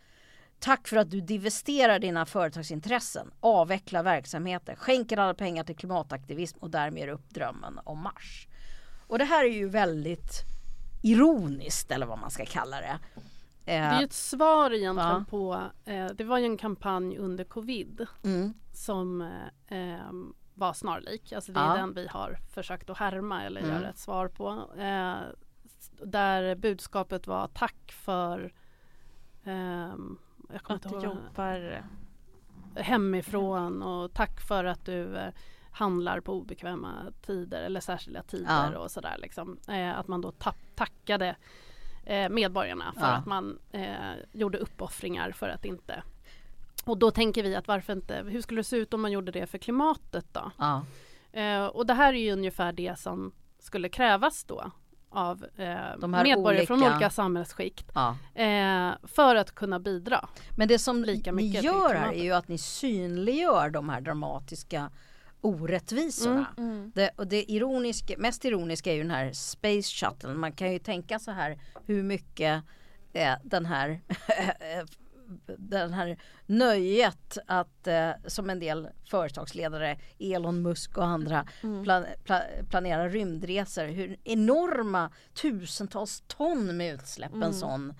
[0.58, 6.70] Tack för att du divesterar dina företagsintressen, avvecklar verksamheten, skänker alla pengar till klimataktivism och
[6.70, 8.48] därmed ger upp drömmen om Mars.
[9.12, 10.42] Och det här är ju väldigt
[11.02, 12.98] ironiskt eller vad man ska kalla det.
[13.64, 15.24] Det är ju Eh, ett svar egentligen Ja.
[15.30, 19.28] på, eh, det var ju en kampanj under covid mm, som eh,
[19.78, 21.32] ehm, var snarlik.
[21.32, 21.76] Alltså det är Ja.
[21.76, 23.72] den vi har försökt att härma eller Mm.
[23.74, 24.48] göra ett svar på.
[24.78, 25.16] Eh,
[26.04, 28.52] där budskapet var tack för
[29.44, 30.18] ehm,
[30.52, 31.84] jag kommer Att du ihåg, jobbar
[32.76, 35.32] hemifrån och tack för att du eh,
[35.72, 36.92] handlar på obekväma
[37.26, 38.78] tider eller särskilda tider Ja.
[38.78, 39.16] och sådär.
[39.18, 39.58] Liksom.
[39.68, 40.32] Eh, att man då
[40.74, 41.36] tackade
[42.06, 43.06] eh, medborgarna för Ja.
[43.06, 46.02] att man eh, gjorde uppoffringar för att inte
[46.84, 49.32] och då tänker vi att varför inte, hur skulle det se ut om man gjorde
[49.32, 50.50] det för klimatet då?
[50.58, 50.84] ja,
[51.34, 54.70] Eh, och det här är ju ungefär det som skulle krävas då
[55.10, 58.16] av eh, medborgare från olika- olika samhällsskikt ja.
[58.42, 60.28] eh, för att kunna bidra.
[60.56, 63.88] Men det som Lika ni mycket till gör här är ju att ni synliggör de
[63.88, 64.90] här dramatiska
[65.42, 66.46] orättvisorna.
[66.58, 66.92] Mm.
[66.94, 70.34] Det, och det ironiska, mest ironiska är ju den här Space Shuttle.
[70.34, 72.64] Man kan ju tänka så här hur mycket
[73.12, 74.00] eh, den här
[75.58, 81.46] den här nöjet att eh, som en del företagsledare Elon Musk och andra
[81.84, 83.84] plan, pla, planerar rymdresor.
[83.84, 87.94] Hur enorma tusentals ton med utsläpp en sån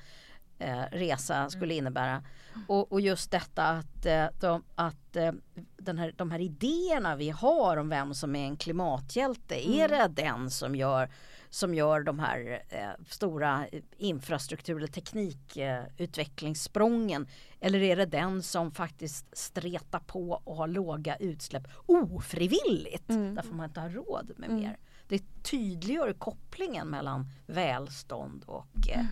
[0.59, 2.23] eh, resa skulle innebära.
[2.67, 5.33] Och, och just detta att, eh, de, att eh,
[5.77, 10.09] den här, de här idéerna vi har om vem som är en klimathjälte, är det
[10.09, 11.11] den som gör
[11.51, 17.27] som gör de här eh, stora infrastruktur eller teknikutvecklingssprången?
[17.61, 23.09] Eller är det den som faktiskt stretar på och har låga utsläpp ofrivilligt?
[23.09, 24.77] Därför man inte har råd med mer.
[25.09, 29.07] Det tydliggör kopplingen mellan välstånd och eh, eh,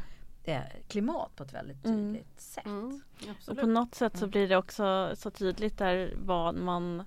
[0.88, 2.66] klimat på ett väldigt tydligt sätt.
[2.66, 3.00] Mm,
[3.48, 7.02] Och på något sätt så blir det också så tydligt där vad man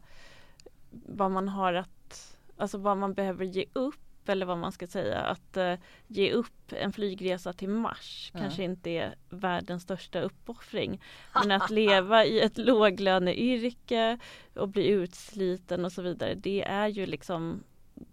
[0.92, 5.20] vad man har att, alltså vad man behöver ge upp eller vad man ska säga
[5.20, 5.76] att eh,
[6.08, 8.40] ge upp en flygresa till Mars Ja.
[8.40, 11.02] kanske inte är världens största uppoffring.
[11.34, 14.18] Men att leva i ett låglöneyrke
[14.56, 17.64] och bli utsliten och så vidare det är ju liksom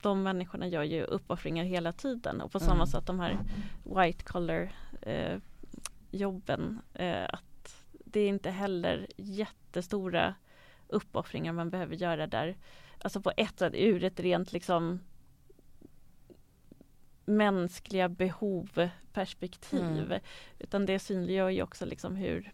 [0.00, 2.86] de människorna gör ju uppoffringar hela tiden och på samma Mm.
[2.86, 3.38] sätt de här
[3.84, 4.72] white collar
[5.02, 5.38] eh,
[6.10, 10.34] jobben eh, att det är inte heller jättestora
[10.88, 12.56] uppoffringar man behöver göra där.
[12.98, 15.00] Alltså på ett sätt ur ett rent liksom
[17.24, 20.04] mänskliga behov perspektiv.
[20.04, 20.20] Mm.
[20.58, 22.52] Utan det synliggör ju också liksom hur,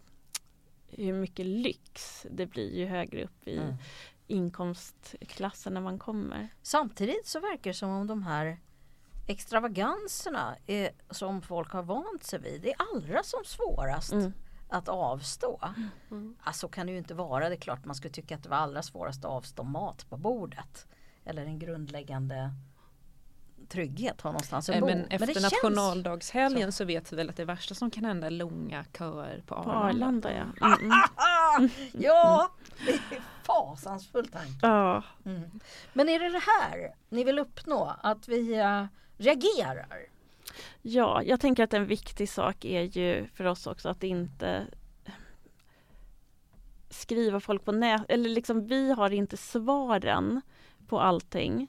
[0.87, 3.75] hur mycket lyx det blir ju högre upp i Mm.
[4.27, 6.47] Inkomstklasserna man kommer.
[6.61, 8.59] Samtidigt så verkar det som om de här
[9.27, 14.33] extravaganserna är, som folk har vant sig vid, det är allra som svårast Mm.
[14.69, 15.61] att avstå.
[16.11, 16.35] Mm.
[16.43, 18.57] Alltså kan det ju inte vara, det är klart man skulle tycka att det var
[18.57, 20.87] allra svårast att avstå mat på bordet.
[21.25, 22.51] Eller en grundläggande
[23.69, 24.85] trygghet, ha någonstans att bo.
[24.85, 26.85] Men efter känns- nationaldagshelgen så.
[26.85, 29.87] vet vi väl att det värsta som kan hända är långa köer på På Arlanda.
[29.87, 30.67] Arlanda ja.
[30.67, 30.91] Mm, mm.
[30.91, 31.07] Ah,
[31.93, 32.51] ja,
[32.85, 34.59] det är fasansfull tanke.
[34.61, 35.03] ja.
[35.25, 35.59] Mm.
[35.93, 37.95] Men är det det här ni vill uppnå?
[38.01, 38.85] Att vi äh,
[39.17, 40.07] reagerar?
[40.81, 44.67] Ja, jag tänker att en viktig sak är ju för oss också att inte
[46.89, 50.41] skriva folk på nät, eller liksom vi har inte svaren
[50.87, 51.67] på allting.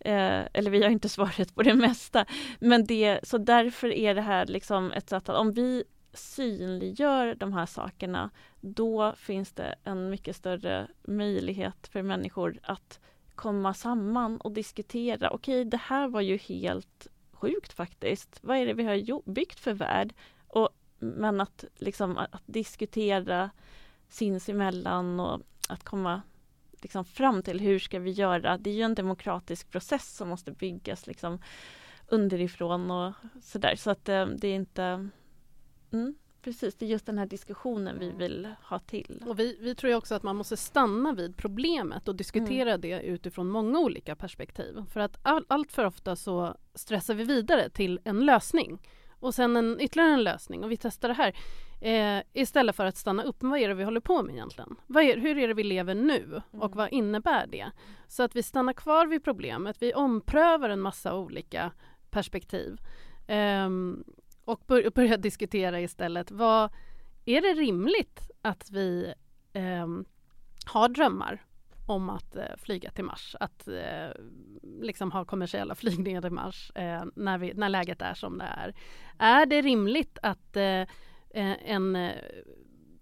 [0.00, 2.24] Eh, eller vi har inte svaret på det mesta.
[2.60, 7.52] Men det, så därför är det här liksom ett sätt att om vi synliggör de
[7.52, 13.00] här sakerna då finns det en mycket större möjlighet för människor att
[13.34, 15.30] komma samman och diskutera.
[15.30, 18.38] Okej, det här var ju helt sjukt faktiskt.
[18.42, 20.14] Vad är det vi har byggt för värld?
[20.46, 20.68] Och,
[20.98, 23.50] men att, liksom, att, att diskutera
[24.08, 26.22] sinsemellan och att komma
[26.82, 28.58] liksom, fram till hur ska vi göra?
[28.58, 31.38] Det är ju en demokratisk process som måste byggas liksom,
[32.06, 33.74] underifrån och sådär.
[33.76, 35.08] Så att eh, det är inte...
[35.92, 39.24] Mm, precis, det är just den här diskussionen vi vill ha till.
[39.26, 43.48] Och vi, vi tror också att man måste stanna vid problemet och diskutera det utifrån
[43.48, 44.84] många olika perspektiv.
[44.92, 48.78] För att all, allt för ofta så stressar vi vidare till en lösning
[49.20, 51.36] och sen en, ytterligare en lösning och vi testar det här.
[51.80, 54.76] Eh, istället för att stanna upp, vad är det vi håller på med egentligen?
[54.88, 56.76] Är, hur är det vi lever nu och Mm.
[56.76, 57.70] vad innebär det?
[58.08, 61.72] Så att vi stannar kvar vid problemet, vi omprövar en massa olika
[62.10, 62.80] perspektiv.
[63.26, 64.04] Ehm,
[64.48, 66.70] och bör, börja diskutera istället, vad,
[67.24, 69.14] är det rimligt att vi
[69.52, 69.86] eh,
[70.64, 71.44] har drömmar
[71.86, 74.08] om att eh, flyga till Mars, att eh,
[74.62, 78.74] liksom ha kommersiella flygningar till Mars eh, när, vi, när läget är som det är.
[79.18, 80.80] Är det rimligt att eh,
[81.30, 82.12] eh en eh,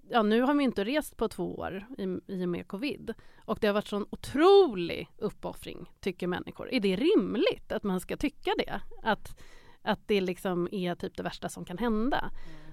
[0.09, 3.59] Ja, nu har vi inte rest på två år i, i och med covid och
[3.61, 6.72] det har varit sån otrolig uppoffring, tycker människor.
[6.72, 8.80] Är det rimligt att man ska tycka det?
[9.02, 9.40] Att,
[9.87, 12.31] att det liksom är typ det värsta som kan hända?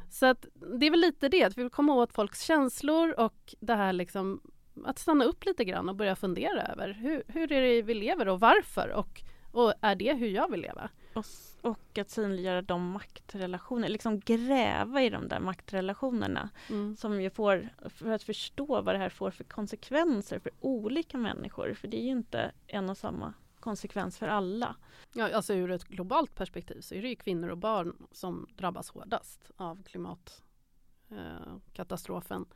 [0.09, 0.45] Så att
[0.79, 3.93] det är väl lite det, att vi vill komma åt folks känslor och det här
[3.93, 4.41] liksom
[4.85, 8.27] att stanna upp lite grann och börja fundera över hur, hur är det vi lever
[8.27, 9.21] och varför och,
[9.51, 10.89] och är det hur jag vill leva?
[11.13, 11.25] Och,
[11.61, 16.95] och att synliggöra de maktrelationer, liksom gräva i de där maktrelationerna Mm.
[16.95, 21.73] som ju får, för att förstå vad det här får för konsekvenser för olika människor.
[21.73, 24.75] För det är ju inte en och samma konsekvens för alla.
[25.13, 28.89] Ja, alltså ur ett globalt perspektiv så är det ju kvinnor och barn som drabbas
[28.89, 32.41] hårdast av klimatkatastrofen.
[32.41, 32.47] Eh,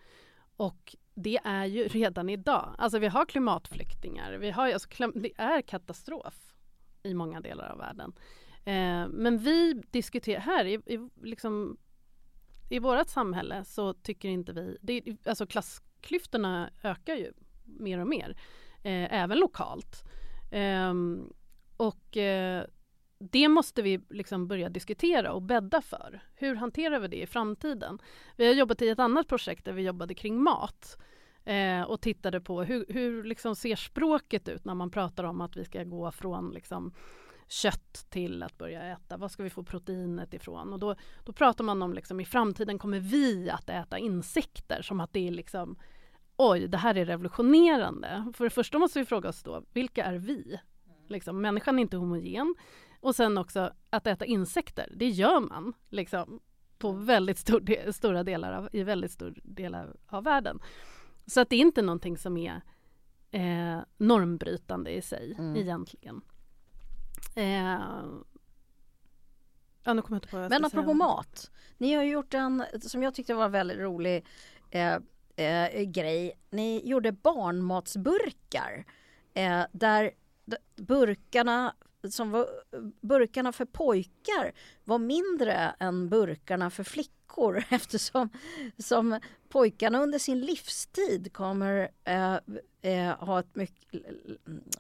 [0.58, 2.76] och det är ju redan idag.
[2.78, 4.34] Alltså vi har klimatflyktingar.
[4.34, 6.56] Vi har, alltså, klim- det är katastrof
[7.04, 8.14] i många delar av världen.
[8.66, 11.78] Eh, men vi diskuterar här i, i, liksom,
[12.70, 14.78] i vårt samhälle så tycker inte vi...
[14.82, 17.34] Det, alltså klassklyftorna ökar ju
[17.66, 18.38] mer och mer.
[18.84, 20.04] Eh, även lokalt.
[20.52, 21.34] Um,
[21.78, 22.64] och uh,
[23.20, 26.22] det måste vi liksom börja diskutera och bädda för.
[26.36, 28.00] Hur hanterar vi det i framtiden?
[28.36, 30.98] Vi har jobbat i ett annat projekt där vi jobbade kring mat
[31.44, 35.58] eh, och tittade på hur, hur liksom ser språket ut när man pratar om att
[35.58, 36.94] vi ska gå från liksom,
[37.48, 39.18] kött till att börja äta.
[39.18, 40.74] Var ska vi få proteinet ifrån?
[40.74, 45.00] Och då, då pratar man om liksom, i framtiden kommer vi att äta insekter som
[45.00, 45.78] att det är liksom
[46.38, 48.32] oj, det här är revolutionerande.
[48.36, 50.60] För det första måste vi fråga oss då, vilka är vi?
[51.08, 52.56] Liksom, människan är inte homogen.
[53.00, 56.40] Och sen också att äta insekter, det gör man liksom
[56.78, 60.60] på väldigt stor de stora delar av, i väldigt stor delar av världen.
[61.26, 62.62] Så att det är inte någonting som är
[63.32, 65.56] eh, normbrytande i sig Mm.
[65.56, 66.22] egentligen.
[67.36, 67.80] Eh,
[69.84, 70.94] ja, nu kommer jag inte på vad jag Men apropå säga.
[70.94, 71.52] mat.
[71.78, 74.26] Ni har gjort en, som jag tyckte var väldigt rolig
[74.72, 74.98] eh,
[75.38, 76.34] eh, grej.
[76.50, 78.86] Ni gjorde barnmatsburkar.
[79.34, 80.12] Eh, där
[80.76, 81.76] burkarna
[82.10, 82.48] som var,
[83.02, 84.52] burkarna för pojkar
[84.84, 87.64] var mindre än burkarna för flickor.
[87.70, 88.30] eftersom
[88.78, 89.20] som
[89.50, 92.38] pojkarna under sin livstid kommer eh,
[92.82, 94.02] eh, ha ett mycket,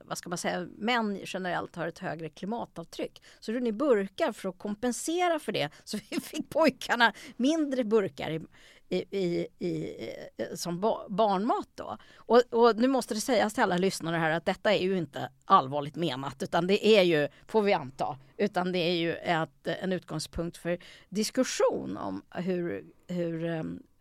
[0.04, 3.24] vad ska man säga, män generellt har ett högre klimatavtryck.
[3.40, 8.32] Så gjorde ni burkar för att kompensera för det så vi fick pojkarna mindre burkar
[8.32, 8.42] i,
[8.90, 10.12] i, i, i,
[10.56, 11.98] som ba, barnmat då.
[12.16, 15.30] Och, och, nu måste det sägas till alla lyssnare här att detta är ju inte
[15.46, 19.94] allvarligt menat utan det är ju, får vi anta, utan det är ju ett, en
[19.94, 23.46] utgångspunkt för diskussion om hur, hur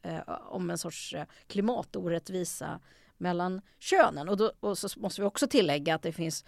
[0.03, 2.81] eh, om en sorts eh, klimatorättvisa
[3.19, 4.29] mellan könen.
[4.29, 6.45] Och, då, och så måste vi också tillägga att det finns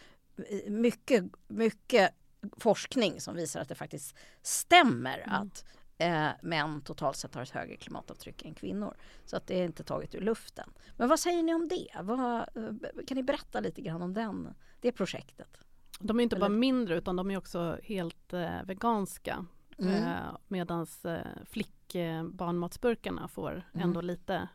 [0.66, 2.14] mycket, mycket
[2.56, 5.32] forskning som visar att det faktiskt stämmer mm.
[5.32, 5.64] att
[5.98, 8.96] eh, män totalt sett har ett högre klimatavtryck än kvinnor.
[9.24, 10.72] Så att det är inte taget ur luften.
[10.96, 11.88] Men vad säger ni om det?
[12.02, 15.60] Vad, eh, kan ni berätta lite grann om den, det projektet?
[16.00, 16.48] De är inte Eller?
[16.48, 19.46] bara mindre utan de är också helt eh, veganska.
[19.78, 19.94] Mm.
[19.94, 23.84] Eh, Medan eh, flickbarnmatsburkarna får mm.
[23.88, 24.48] ändå lite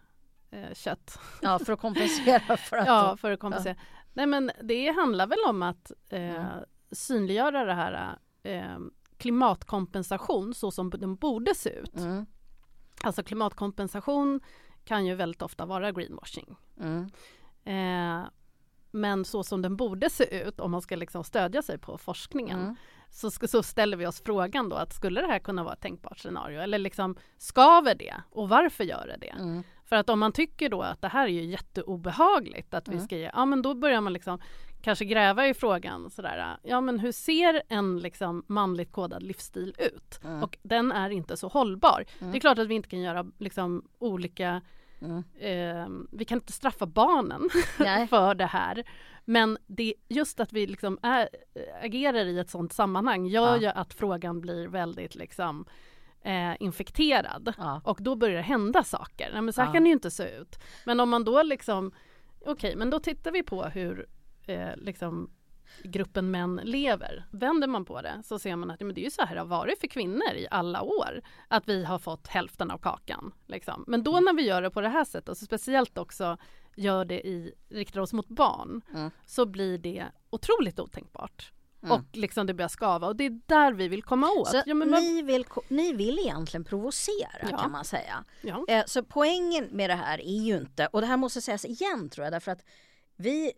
[0.51, 1.19] eh, kött.
[1.41, 2.57] Ja, för att kompensera.
[2.57, 3.75] För att ja, för att kompensera.
[3.77, 4.03] Ja.
[4.13, 6.47] Nej, men det handlar väl om att eh, mm.
[6.91, 8.77] synliggöra det här eh,
[9.23, 11.97] klimatkompensation så som den borde se ut.
[11.97, 12.25] Mm.
[13.03, 14.41] Alltså klimatkompensation
[14.85, 16.55] kan ju väldigt ofta vara greenwashing.
[16.79, 17.09] Mm.
[17.63, 18.27] Eh,
[18.91, 22.59] men så som den borde se ut om man ska liksom stödja sig på forskningen
[22.59, 22.75] mm.
[23.09, 26.19] så, så, ställer vi oss frågan då att skulle det här kunna vara ett tänkbart
[26.19, 29.41] scenario eller liksom skaver det och varför gör det det?
[29.41, 29.63] Mm.
[29.85, 33.05] För att om man tycker då att det här är ju jätteobehagligt att vi mm.
[33.05, 34.39] ska ge, ja men då börjar man liksom
[34.83, 40.19] kanske gräva i frågan sådär, ja men hur ser en liksom manligt kodad livsstil ut?
[40.23, 40.43] Mm.
[40.43, 42.05] Och den är inte så hållbar.
[42.19, 42.31] Mm.
[42.31, 44.61] Det är klart att vi inte kan göra liksom olika
[45.03, 45.23] Mm.
[45.39, 47.49] Eh, vi kan inte straffa barnen
[48.09, 48.83] för det här.
[49.25, 51.29] Men det, just att vi liksom är,
[51.83, 53.57] agerar i ett sådant sammanhang gör ja.
[53.57, 55.65] ju att frågan blir väldigt liksom
[56.21, 57.53] eh, infekterad.
[57.57, 57.81] Ja.
[57.83, 59.29] Och då börjar det hända saker.
[59.33, 59.73] Nej, men så här ja.
[59.73, 60.59] kan det ju inte se ut.
[60.85, 61.91] Men om man då liksom
[62.45, 64.07] Okej, okay, men då tittar vi på hur
[64.45, 65.29] eh, liksom
[65.83, 67.25] gruppen män lever.
[67.31, 69.41] Vänder man på det så ser man att men det är ju så här det
[69.41, 71.21] har varit för kvinnor i alla år.
[71.47, 73.33] Att vi har fått hälften av kakan.
[73.47, 73.83] Liksom.
[73.87, 74.25] Men då mm.
[74.25, 76.37] när vi gör det på det här sättet och speciellt också
[76.75, 79.11] gör det i, riktar oss mot barn mm.
[79.25, 81.51] så blir det otroligt otänkbart.
[81.83, 81.91] Mm.
[81.91, 84.53] Och liksom det börjar skava och det är där vi vill komma åt.
[84.65, 87.57] Ja, men ni, vill, ni vill egentligen provocera ja.
[87.57, 88.23] kan man säga.
[88.41, 88.65] Ja.
[88.67, 92.09] Eh, så poängen med det här är ju inte, och det här måste sägas igen
[92.09, 92.65] tror jag därför att
[93.15, 93.51] vi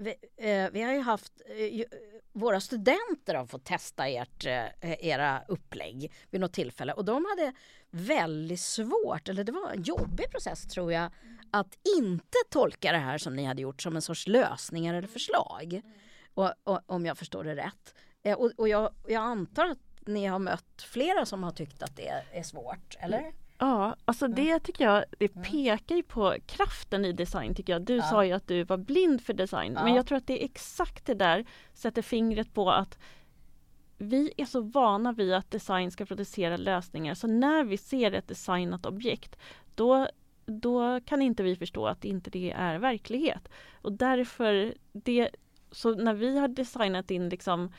[0.00, 1.84] vi, eh, vi, har ju haft, eh, eh,
[2.32, 7.52] våra studenter har fått testa ert, eh, era upplägg vid något tillfälle och de hade
[7.90, 11.10] väldigt svårt, eller det var en jobbig process tror jag,
[11.50, 15.82] att inte tolka det här som ni hade gjort som en sorts lösningar eller förslag.
[16.34, 17.94] Och, och om jag förstår det rätt.
[18.22, 21.96] Eh, och, och jag, jag, antar att ni har mött flera som har tyckt att
[21.96, 23.32] det är svårt, eller?
[23.60, 24.34] Ja, alltså mm.
[24.34, 25.44] det tycker jag, det mm.
[25.44, 27.82] pekar ju på kraften i design tycker jag.
[27.82, 28.02] Du ja.
[28.02, 29.84] sa ju att du var blind för design, ja.
[29.84, 31.44] men jag tror att det är exakt det där
[31.74, 32.98] sätter fingret på att
[33.98, 38.28] vi är så vana vid att design ska producera lösningar så när vi ser ett
[38.28, 39.36] designat objekt
[39.74, 40.08] då,
[40.46, 43.48] då kan inte vi förstå att inte det är verklighet.
[43.82, 45.30] Och därför, det,
[45.70, 47.72] så när vi har designat in liksom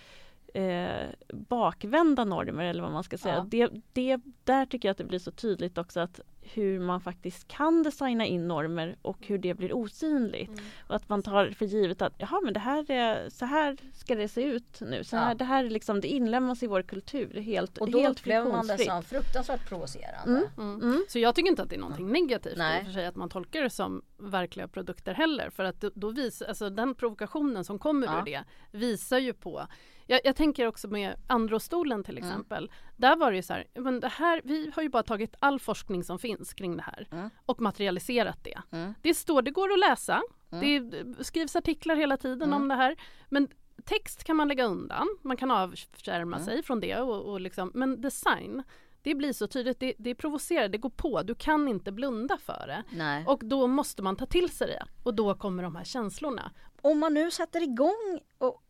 [0.53, 3.35] eh, bakvända normer eller vad man ska säga.
[3.35, 3.45] Ja.
[3.49, 7.47] Det, det, där tycker jag att det blir så tydligt också att hur man faktiskt
[7.47, 10.49] kan designa in normer och hur det blir osynligt.
[10.49, 10.63] Mm.
[10.87, 14.15] Och att man tar för givet att jaha men det här är, så här ska
[14.15, 15.03] det se ut nu.
[15.03, 15.33] Så här, ja.
[15.33, 18.67] Det här är liksom, det inlämnas i vår kultur helt Och då helt upplever man
[18.67, 20.31] det som fruktansvärt provocerande.
[20.31, 20.43] Mm.
[20.57, 20.81] Mm.
[20.81, 21.05] mm.
[21.09, 22.85] Så jag tycker inte att det är någonting negativt Nej.
[22.85, 25.49] för sig att man tolkar det som verkliga produkter heller.
[25.49, 28.19] För att då visar, alltså den provokationen som kommer ja.
[28.19, 29.67] ur det visar ju på
[30.11, 32.29] jag, jag, tänker också med Androstolen till mm.
[32.29, 32.63] exempel.
[32.63, 32.75] Mm.
[32.97, 35.59] Där var det ju så här, men det här, vi har ju bara tagit all
[35.59, 37.29] forskning som finns kring det här mm.
[37.45, 38.61] och materialiserat det.
[38.71, 38.93] Mm.
[39.01, 40.21] Det står, det går att läsa.
[40.51, 40.89] Mm.
[40.89, 42.67] Det skrivs artiklar hela tiden om mm.
[42.67, 42.95] det här.
[43.29, 43.47] Men
[43.85, 45.07] text kan man lägga undan.
[45.21, 48.63] Man kan avskärma sig från det och, och liksom, men design
[49.01, 52.67] det blir så tydligt, det, det provocerar, det går på, du kan inte blunda för
[52.67, 52.83] det.
[52.97, 53.25] Nej.
[53.27, 56.51] Och då måste man ta till sig det och då kommer de här känslorna.
[56.81, 58.61] Om man nu sätter igång och,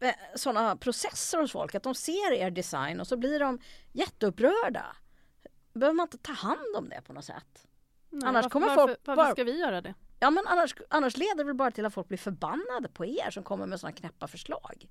[0.00, 3.58] Eh, sådana processer hos folk att de ser er design och så blir de
[3.92, 4.96] jätteupprörda.
[5.72, 7.66] Behöver man inte ta hand om det på något sätt?
[8.10, 9.32] Nej, annars varför, kommer folk varför, varför bara...
[9.32, 9.94] ska vi göra det?
[10.20, 13.30] Ja men annars, annars leder det väl bara till att folk blir förbannade på er
[13.30, 14.88] som kommer med sådana knäppa förslag.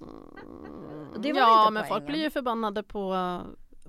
[0.00, 1.36] Mm.
[1.36, 3.14] ja men folk blir ju förbannade på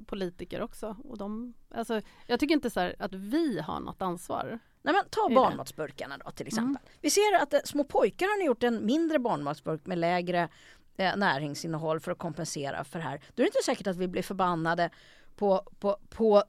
[0.05, 0.97] politiker också.
[1.03, 4.59] Och de, alltså, jag tycker inte så att vi har något ansvar.
[4.81, 6.69] Nej, men ta barnmatsburkarna då till exempel.
[6.69, 6.97] Mm.
[7.01, 10.49] Vi ser att eh, små pojkar har gjort en mindre barnmatsburk med lägre
[10.97, 13.21] eh, näringsinnehåll för att kompensera för det här.
[13.35, 14.89] Då är det inte säkert att vi blir förbannade
[15.35, 16.43] på, på, på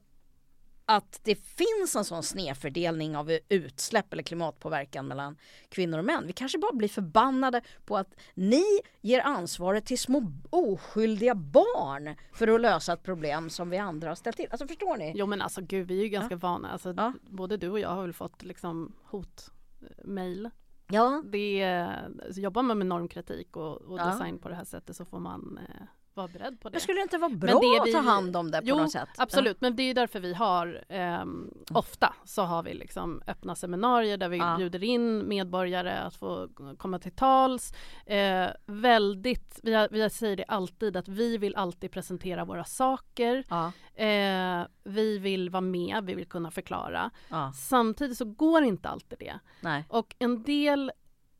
[0.95, 5.37] att det finns en sån snedfördelning av utsläpp eller klimatpåverkan mellan
[5.69, 6.27] kvinnor och män.
[6.27, 8.63] Vi kanske bara blir förbannade på att ni
[9.01, 14.15] ger ansvaret till små oskyldiga barn för att lösa ett problem som vi andra har
[14.15, 14.47] ställt till.
[14.51, 15.13] Alltså förstår ni?
[15.15, 16.71] Jo men alltså gud vi är ju ganska vana.
[16.71, 17.13] Alltså, Ja.
[17.29, 20.49] Både du och jag har väl fått liksom hotmail.
[20.87, 24.05] Ja, Det är, alltså, jobbar man med normkritik och, och Ja.
[24.05, 25.81] design på det här sättet så får man eh,
[26.13, 26.73] vara beredd på det.
[26.73, 28.91] men skulle inte vara bra det att vi- ta hand om det på Jo, något
[28.91, 29.09] sätt?
[29.17, 34.17] Absolut, men det är därför vi har ehm, ofta så har vi liksom öppna seminarier
[34.17, 34.55] där vi Ja.
[34.57, 36.47] bjuder in medborgare att få
[36.77, 37.73] komma till tals.
[38.05, 43.43] Eh, väldigt, vi, har, vi säger det alltid att vi vill alltid presentera våra saker.
[43.49, 47.11] Ja, Eh, vi vill vara med, vi vill kunna förklara.
[47.29, 49.39] ja, Samtidigt så går inte alltid det.
[49.61, 49.85] nej.
[49.89, 50.91] Och en del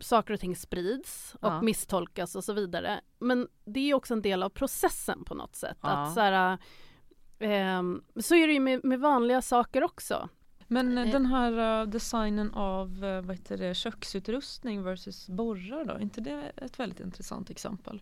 [0.02, 1.62] saker och ting sprids och Ja.
[1.62, 3.02] misstolkas och så vidare.
[3.20, 5.78] Men det är också en del av processen på något sätt.
[5.82, 5.90] Ja.
[5.90, 6.58] Att så, här,
[7.40, 10.30] ehm, så är det ju med, med vanliga saker också.
[10.68, 11.12] Men eh, Eh.
[11.12, 16.22] den här eh, designen av eh, vad heter det, köksutrustning versus borrar då, är inte
[16.22, 18.02] det ett väldigt intressant exempel?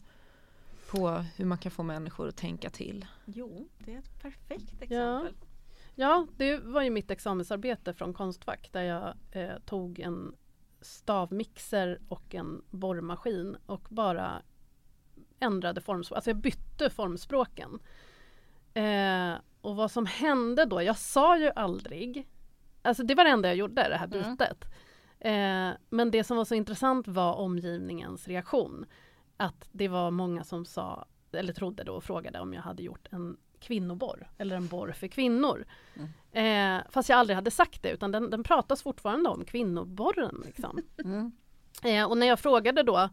[0.92, 3.06] På hur man kan få människor att tänka till.
[3.26, 4.84] Jo, det är ett perfekt Ja.
[5.24, 5.34] exempel.
[5.96, 10.36] Ja, det var ju mitt examensarbete från Konstfack där jag eh, tog en
[10.82, 14.42] stavmixer och en borrmaskin och bara
[15.40, 16.16] ändrade formspråk.
[16.18, 17.80] Alltså jag bytte formspråken.
[18.74, 22.28] Eh, och vad som hände då, jag sa ju aldrig,
[22.82, 24.36] alltså det var det enda jag gjorde, det här Mm.
[24.36, 24.66] bytet.
[25.20, 28.86] Eh, men det som var så intressant var omgivningens reaktion.
[29.38, 33.08] Att det var många som sa, eller trodde då och frågade om jag hade gjort
[33.12, 35.66] en kvinnoborr eller en borr för kvinnor.
[36.32, 40.44] Eh, fast jag aldrig hade sagt det utan den, den pratas fortfarande om kvinnoborren.
[40.46, 40.82] Liksom.
[41.04, 41.32] Mm.
[41.84, 43.10] Eh, och när jag frågade då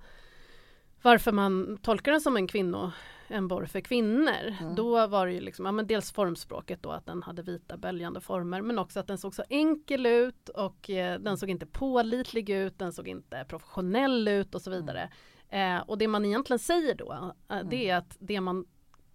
[1.02, 2.92] varför man tolkar den som en kvinno,
[3.28, 4.56] en borr för kvinnor.
[4.60, 4.74] Mm.
[4.74, 8.20] Då var det ju liksom, ja, men dels formspråket då att den hade vita böljande
[8.20, 12.50] former men också att den såg så enkel ut och eh, den såg inte pålitlig
[12.50, 15.10] ut, den såg inte professionell ut och så vidare.
[15.48, 18.66] Eh, och det man egentligen säger då, eh, det är att det man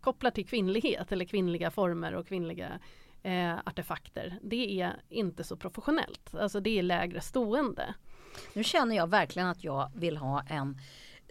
[0.01, 2.79] kopplar till kvinnlighet eller kvinnliga former och kvinnliga
[3.23, 6.35] eh, artefakter, det är inte så professionellt.
[6.35, 7.93] Alltså det är lägre stående.
[8.53, 10.77] Nu känner jag verkligen att jag vill ha en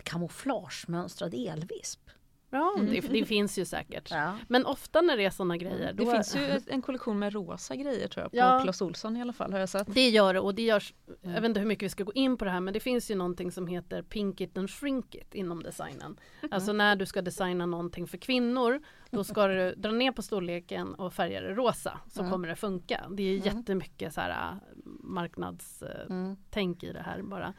[0.03, 2.11] kamouflagemönstrad elvisp.
[2.53, 4.11] Ja, det, det finns ju säkert.
[4.11, 4.37] Ja.
[4.49, 8.09] Men ofta när det är sådana grejer, Det finns ju en kollektion med rosa grejer
[8.09, 8.61] tror jag på Ja.
[8.63, 9.95] Clas Ohlson i alla fall har jag sett.
[9.95, 12.37] det gör det och det görs, jag vet inte hur mycket vi ska gå in
[12.37, 15.35] på det här men det finns ju någonting som heter pink it and shrink it
[15.35, 16.17] inom designen.
[16.51, 18.81] Alltså när du ska designa någonting för kvinnor
[19.11, 22.33] då ska du dra ner på storleken och färga det rosa så Mm.
[22.33, 23.07] kommer det funka.
[23.11, 23.57] Det är Mm.
[23.57, 24.57] jättemycket så här
[25.31, 26.91] marknadstänk Mm.
[26.91, 27.55] i det här bara.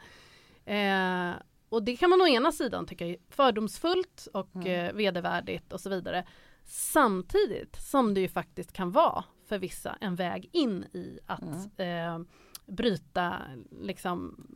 [0.64, 1.34] Eh,
[1.72, 4.66] och det kan man å ena sidan tycka är fördomsfullt och Mm.
[4.86, 6.24] eh, vedervärdigt och så vidare.
[6.64, 12.20] Samtidigt som det ju faktiskt kan vara för vissa en väg in i att Mm.
[12.20, 12.26] eh,
[12.66, 13.36] bryta
[13.80, 14.46] liksom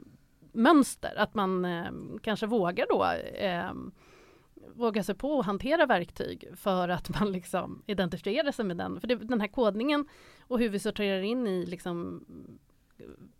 [0.52, 1.14] mönster.
[1.16, 1.90] Att man eh,
[2.22, 3.04] kanske vågar då
[3.38, 3.72] eh,
[4.74, 9.00] våga sig på att hantera verktyg för att man liksom identifierar sig med den.
[9.00, 10.08] För det, den här kodningen
[10.40, 12.24] och hur vi sorterar in i liksom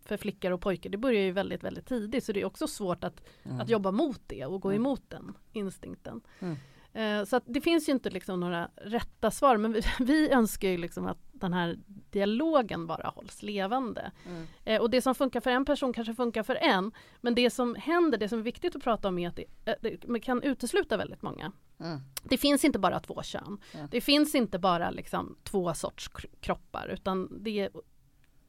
[0.05, 2.23] för flickor och pojkar, det börjar ju väldigt, väldigt tidigt.
[2.23, 3.61] Så det är också svårt att, Mm.
[3.61, 4.81] att jobba mot det och gå Mm.
[4.81, 6.21] emot den instinkten.
[6.39, 6.55] Mm.
[6.93, 10.77] Eh, så det finns ju inte liksom några rätta svar, men vi, vi önskar ju
[10.77, 11.79] liksom att den här
[12.11, 14.11] dialogen bara hålls levande.
[14.25, 14.45] Mm.
[14.65, 16.91] Eh, och det som funkar för en person kanske funkar för en,
[17.21, 19.75] men det som händer, det som är viktigt att prata om är att det, eh,
[19.81, 21.51] det kan utesluta väldigt många.
[21.79, 21.99] Mm.
[22.23, 23.57] Det finns inte bara två kön.
[23.73, 23.87] Ja.
[23.91, 27.69] Det finns inte bara liksom två sorts kr- kroppar utan det är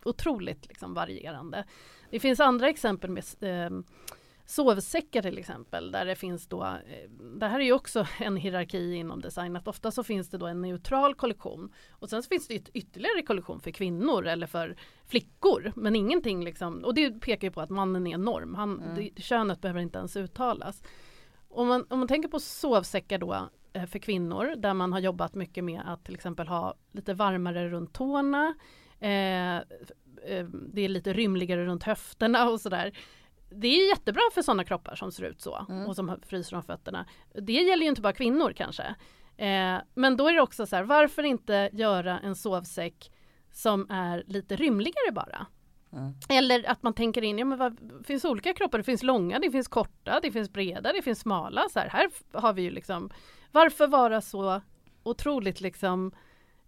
[0.08, 1.64] otroligt liksom varierande.
[2.10, 3.70] Det finns andra exempel med eh,
[4.46, 8.94] sovsäckar till exempel där det finns då, eh, det här är ju också en hierarki
[8.94, 12.48] inom design, att ofta så finns det då en neutral kollektion och sen så finns
[12.48, 17.48] det yt- ytterligare kollektion för kvinnor eller för flickor men ingenting liksom, och det pekar
[17.48, 18.94] ju på att mannen är norm, Han, Mm.
[18.94, 20.82] det, könet behöver inte ens uttalas.
[21.48, 25.34] Om man, om man tänker på sovsäckar då eh, för kvinnor där man har jobbat
[25.34, 28.54] mycket med att till exempel ha lite varmare runt tårna.
[29.00, 32.98] Eh, eh, det är lite rymligare runt höfterna och sådär.
[33.50, 35.86] Det är jättebra för sådana kroppar som ser ut så Mm.
[35.86, 37.06] och som fryser om fötterna.
[37.34, 38.94] Det gäller ju inte bara kvinnor kanske.
[39.36, 43.12] Eh, men då är det också så här, varför inte göra en sovsäck
[43.52, 45.46] som är lite rymligare bara?
[45.92, 46.14] Mm.
[46.28, 49.50] Eller att man tänker in, ja men vad, finns olika kroppar, det finns långa, det
[49.50, 51.68] finns korta, det finns breda, det finns smala.
[51.72, 53.10] Så här, här har vi ju liksom,
[53.52, 54.60] varför vara så
[55.02, 56.12] otroligt liksom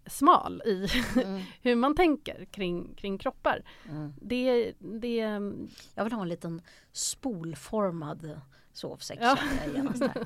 [0.07, 0.88] smal i
[1.22, 1.42] Mm.
[1.62, 3.62] hur man tänker kring, kring kroppar?
[3.88, 4.12] Mm.
[4.22, 5.16] Det, det,
[5.94, 8.40] Jag vill ha en liten spolformad
[8.72, 9.38] sovsäck Ja.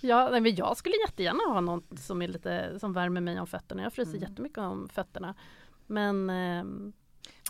[0.00, 3.46] Ja, nej, men jag skulle jättegärna ha något som, är lite, som värmer mig om
[3.46, 3.82] fötterna.
[3.82, 4.22] Jag fryser Mm.
[4.30, 5.34] jättemycket om fötterna.
[5.86, 6.92] Men ehm,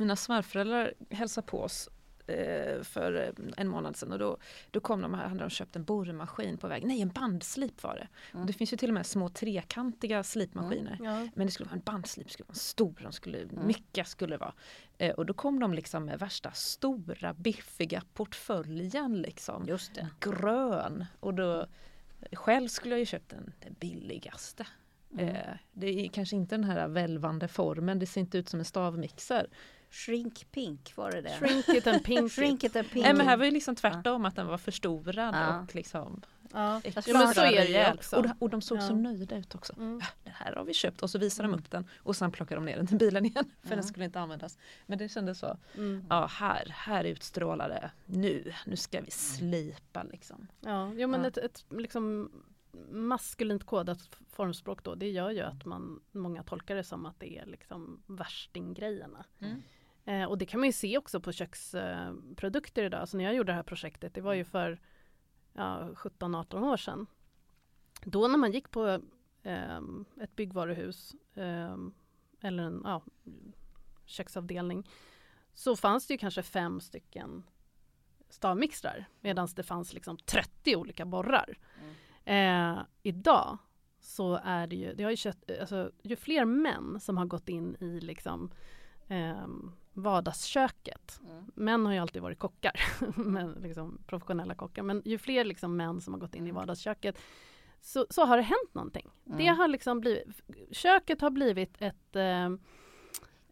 [0.01, 1.89] Mina svärföräldrar hälsade på oss
[2.27, 4.37] eh, för eh, en månad sedan och då,
[4.71, 6.87] då kom de här, hade de köpt en borrmaskin på väg.
[6.87, 8.09] Nej, en bandslip var det.
[8.33, 8.41] Mm.
[8.41, 10.99] Och det finns ju till och med små trekantiga slipmaskiner.
[11.03, 11.29] ja.
[11.35, 13.67] Men det skulle vara en bandslip, skulle vara stor, de skulle, Mm.
[13.67, 14.55] mycket skulle det vara.
[14.99, 19.65] Eh, och då kom de liksom med värsta stora biffiga portföljen liksom.
[19.69, 20.09] Just det.
[20.21, 21.05] Grön.
[21.21, 21.67] Och då,
[22.33, 24.67] själv skulle jag ju köpt den, den billigaste.
[25.13, 25.29] Mm.
[25.29, 28.65] Eh, det är kanske inte den här välvande formen, det ser inte ut som en
[28.65, 29.47] stavmixer.
[29.91, 31.37] Shrink pink var det det?
[31.39, 32.77] Shrink it and pink Shrink it.
[32.77, 33.05] and pink.
[33.05, 35.61] Nej men här var ju liksom tvärtom att den var förstorad Ja.
[35.61, 36.23] och liksom
[36.53, 36.81] Ja.
[37.07, 38.17] men så är det också.
[38.17, 38.97] Och, de- och de såg så Ja.
[38.97, 39.73] nöjda ut också.
[39.77, 39.99] Mm.
[40.01, 42.57] "Ja, Det här har vi köpt och så visar de upp den och sen plockar
[42.57, 43.75] de ner den till bilen igen för Ja.
[43.77, 44.59] den skulle inte användas.
[44.87, 46.05] Men det kändes så, Mm.
[46.11, 50.47] ja här, här utstrålar det nu, nu ska vi slipa liksom.
[50.61, 51.27] Ja, jo, men Ja.
[51.29, 52.31] ett, ett liksom
[52.91, 53.99] maskulint kodat
[54.31, 58.03] formspråk då, det gör ju att man, många tolkar det som att det är liksom
[58.07, 59.25] värstinggrejerna.
[59.41, 59.63] Mm.
[60.07, 63.09] Eh, och det kan man ju se också på köksprodukter eh, produkter idag.
[63.09, 64.81] Så när jag gjorde det här projektet, det var ju för
[65.53, 67.07] ja, 17-18 år sedan.
[68.03, 69.01] Då när man gick på
[69.43, 71.95] ehm, ett byggvaruhus ehm,
[72.41, 73.03] eller en ja,
[74.05, 74.89] köksavdelning
[75.55, 77.43] så fanns det ju kanske fem stycken
[78.29, 81.59] stavmixrar medan det fanns liksom 30 olika borrar.
[82.25, 83.59] Eh, idag
[84.01, 87.49] så är det ju, det har ju, kött, alltså, ju fler män som har gått
[87.49, 88.51] in i liksom
[89.09, 91.21] ehm, vardagsköket.
[91.31, 91.45] Mm.
[91.55, 92.73] Män har ju alltid varit kockar,
[93.17, 94.83] men liksom professionella kockar.
[94.83, 97.19] Men ju fler liksom män som har gått in i vardagsköket
[97.81, 99.11] så, så har det hänt någonting.
[99.25, 99.57] Det Mm.
[99.57, 100.27] har liksom blivit,
[100.71, 102.59] köket har blivit ett ehm,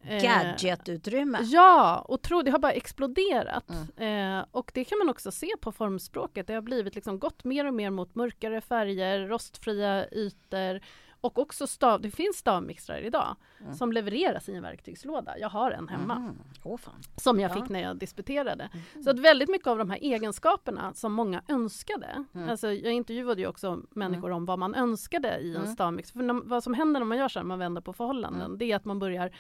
[0.03, 1.39] eh, Gadgetutrymme.
[1.43, 3.71] Ja, och tro, det har bara exploderat.
[3.97, 4.39] Mm.
[4.39, 6.47] Eh, och det kan man också se på formspråket.
[6.47, 10.81] Det har blivit liksom gått mer och mer mot mörkare färger, rostfria ytor
[11.25, 13.75] och också stav, det finns stavmixrar idag Mm.
[13.75, 15.39] som levereras i en verktygslåda.
[15.39, 16.35] Jag har en hemma.
[16.63, 16.95] Åh fan.
[17.17, 17.55] som jag Ja.
[17.55, 18.69] fick när jag disputerade.
[18.73, 19.05] Mm.
[19.05, 22.25] Så att väldigt mycket av de här egenskaperna som många önskade.
[22.35, 22.49] Mm.
[22.49, 25.73] Alltså jag intervjuade ju också människor om vad man önskade i en Mm.
[25.75, 26.13] stavmix.
[26.13, 28.59] För när, vad som händer när man gör så här, man vänder på förhållanden, Mm.
[28.59, 29.31] det är att man börjar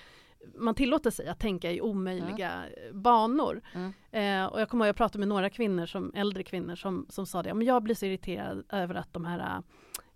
[0.54, 2.52] man tillåter sig att tänka i omöjliga
[2.88, 3.60] eh, banor.
[3.74, 3.92] Mm.
[4.10, 7.26] Eh, och jag kommer ihåg, jag pratade med några kvinnor, som, äldre kvinnor som, som
[7.26, 9.62] sa det, "Ja, men jag blir så irriterad över att de här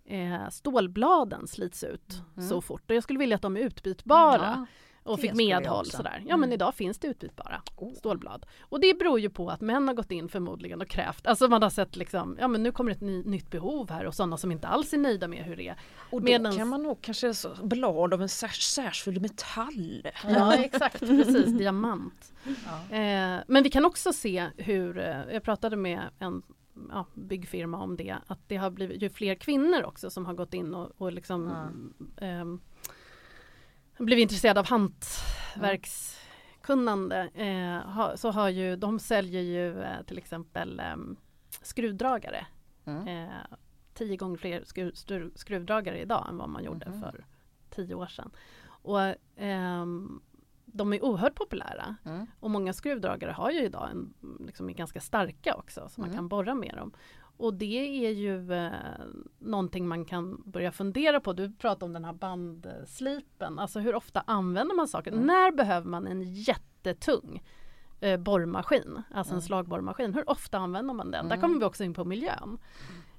[0.09, 2.49] eh, stålbladen slits ut Mm.
[2.49, 2.83] så fort.
[2.89, 4.65] Och jag skulle vilja att de är utbytbara
[5.03, 5.11] Ja.
[5.11, 5.85] och fick medhåll.
[5.85, 6.23] Sådär.
[6.27, 6.53] Ja men Mm.
[6.53, 7.93] idag finns det utbytbara Oh.
[7.93, 8.45] stålblad.
[8.61, 11.63] Och det beror ju på att män har gått in förmodligen och krävt, alltså man
[11.63, 14.51] har sett liksom, ja men nu kommer ett ny, nytt behov här och sådana som
[14.51, 15.75] inte alls är nöjda med hur det är.
[16.09, 20.07] Och då Medans- kan man nog kanske så blad av en särs, särskild metall.
[20.27, 22.33] Ja exakt, precis, diamant.
[22.43, 22.95] Ja.
[22.97, 26.41] Eh, men vi kan också se hur, eh, jag pratade med en
[26.89, 30.53] ja, byggfirma om det, att det har blivit ju fler kvinnor också som har gått
[30.53, 31.51] in och, och liksom
[32.17, 32.61] ehm,
[33.97, 37.29] blivit intresserade av hantverkskunnande.
[37.33, 41.17] Eh, ha, så har ju, de säljer ju eh, till exempel ehm,
[41.61, 42.45] skruvdragare.
[42.85, 43.07] Mm.
[43.07, 43.29] Eh,
[43.93, 47.01] tio gånger fler skruv, skruv, skruvdragare idag än vad man gjorde Mhm.
[47.01, 47.25] för
[47.69, 48.31] tio år sedan.
[48.67, 50.21] Och ehm,
[50.73, 51.95] de är oerhört populära.
[52.05, 52.25] Mm.
[52.39, 56.17] Och många skruvdragare har ju idag en, liksom är ganska starka också så man Mm.
[56.17, 56.91] kan borra med dem.
[57.37, 58.71] Och det är ju eh,
[59.39, 61.33] någonting man kan börja fundera på.
[61.33, 63.59] Du pratade om den här bandslipen.
[63.59, 65.11] Alltså hur ofta använder man saker?
[65.11, 65.25] Mm.
[65.27, 67.43] När behöver man en jättetung
[67.99, 69.01] eh, borrmaskin?
[69.13, 69.41] Alltså en Mm.
[69.41, 70.13] slagborrmaskin.
[70.13, 71.27] Hur ofta använder man den?
[71.29, 71.41] Där Mm.
[71.41, 72.57] kommer vi också in på miljön.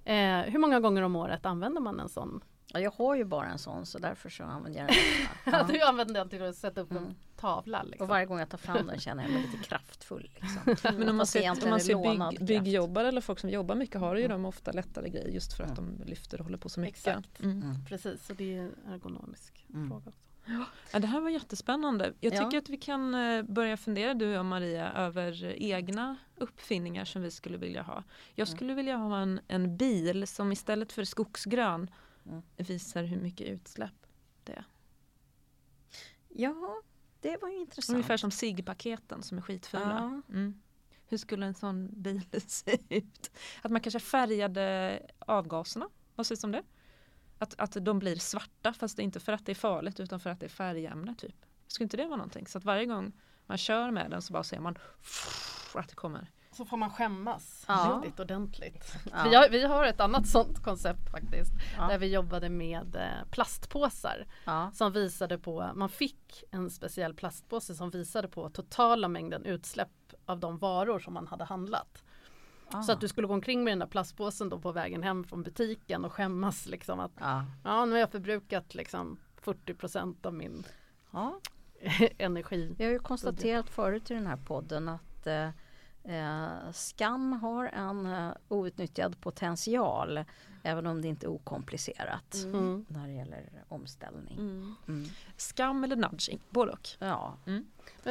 [0.05, 2.41] Eh, hur många gånger om året använder man en sån?
[2.73, 4.97] Ja, jag har ju bara en sån så därför så använder jag den.
[5.53, 5.63] Ja.
[5.73, 7.05] du använder den till att sätta upp Mm.
[7.05, 7.83] en tavla.
[7.83, 8.03] Liksom.
[8.05, 10.31] Och varje gång jag tar fram den känner jag mig lite kraftfull.
[10.41, 10.93] Liksom.
[10.99, 14.17] Men om man ser, om man ser bygg, byggjobbare eller folk som jobbar mycket har
[14.17, 14.43] ju Mm.
[14.43, 15.99] de ofta lättare grejer just för att Mm.
[15.99, 17.07] de lyfter och håller på så mycket.
[17.07, 17.41] Exakt.
[17.41, 17.63] Mm.
[17.63, 17.85] Mm.
[17.89, 19.89] Precis, så det är en ergonomisk Mm.
[19.89, 20.21] fråga också.
[20.93, 22.13] Ja, det här var jättespännande.
[22.21, 22.39] Jag Ja.
[22.45, 27.31] tycker att vi kan eh, börja fundera du och Maria över egna uppfinningar som vi
[27.31, 28.03] skulle vilja ha.
[28.35, 28.57] Jag Mm.
[28.57, 31.91] skulle vilja ha en, en bil som istället för skogsgrön
[32.27, 32.43] Mm.
[32.57, 34.07] visar hur mycket utsläpp
[34.45, 34.65] det är.
[36.29, 36.83] Ja,
[37.21, 37.95] det var ju intressant.
[37.95, 40.23] Ungefär som SIG-paketen som är skitfula.
[40.29, 40.35] Ja.
[40.35, 40.61] Mm.
[41.07, 43.31] Hur skulle en sån bil se ut?
[43.63, 46.63] Att man kanske färgade avgaserna, vad sägs om det?
[47.39, 50.41] Att, att de blir svarta fast inte för att det är farligt utan för att
[50.41, 51.47] det är färgämne typ.
[51.67, 52.47] Skulle inte det vara någonting?
[52.47, 53.13] Så att varje gång
[53.47, 54.77] man kör med den så bara ser man
[55.75, 56.31] att det kommer.
[56.61, 58.01] Så får man skämmas Ja.
[58.05, 58.95] riktigt ordentligt.
[59.13, 59.25] Ja.
[59.25, 61.53] Vi, har, vi har ett annat sånt koncept faktiskt.
[61.77, 61.87] Ja.
[61.89, 64.27] Där vi jobbade med eh, plastpåsar.
[64.45, 64.71] Ja.
[64.75, 69.89] Som visade på, man fick en speciell plastpåse som visade på totala mängden utsläpp
[70.27, 72.05] av de varor som man hade handlat.
[72.71, 72.83] Ah.
[72.83, 75.43] Så att du skulle gå omkring med den där plastpåsen då på vägen hem från
[75.43, 77.45] butiken och skämmas liksom att Ja.
[77.65, 80.65] ja nu har jag förbrukat liksom 40% av min
[81.11, 81.41] Ja.
[82.19, 82.75] energi.
[82.79, 85.49] Vi har ju konstaterat förut i den här podden att eh,
[86.05, 90.25] eh, skam har en eh, outnyttjad potential
[90.63, 92.85] även om det inte är okomplicerat Mm.
[92.89, 94.39] när det gäller omställning.
[94.39, 94.75] Mm.
[94.89, 95.09] Mm.
[95.37, 96.89] Skam eller nudging, både och.
[96.99, 97.37] Ja.
[97.45, 97.67] Men,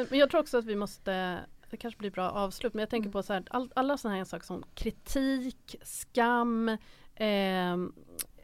[0.10, 3.10] men jag tror också att vi måste det kanske blir bra avslut men jag tänker
[3.10, 6.78] på så här, all, alla sådana här saker som kritik, skam,
[7.16, 7.94] ehm,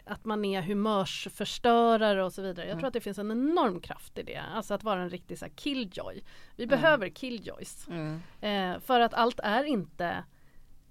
[0.06, 2.66] att man är humörsförstörare och så vidare.
[2.66, 2.80] Jag Mm.
[2.80, 4.42] tror att det finns en enorm kraft i det.
[4.54, 6.22] Alltså att vara en riktig så killjoy.
[6.56, 7.88] Vi behöver killjoys.
[7.88, 8.22] Mm.
[8.42, 10.24] Eh, för att allt är inte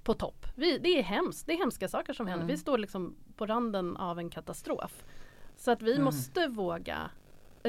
[0.02, 0.46] på topp.
[0.54, 1.46] Vi, det är hemskt.
[1.46, 2.44] Det är hemska saker som händer.
[2.44, 2.54] Mm.
[2.54, 5.04] Vi står liksom på randen av en katastrof.
[5.56, 6.04] Så att vi Mm.
[6.04, 7.10] måste våga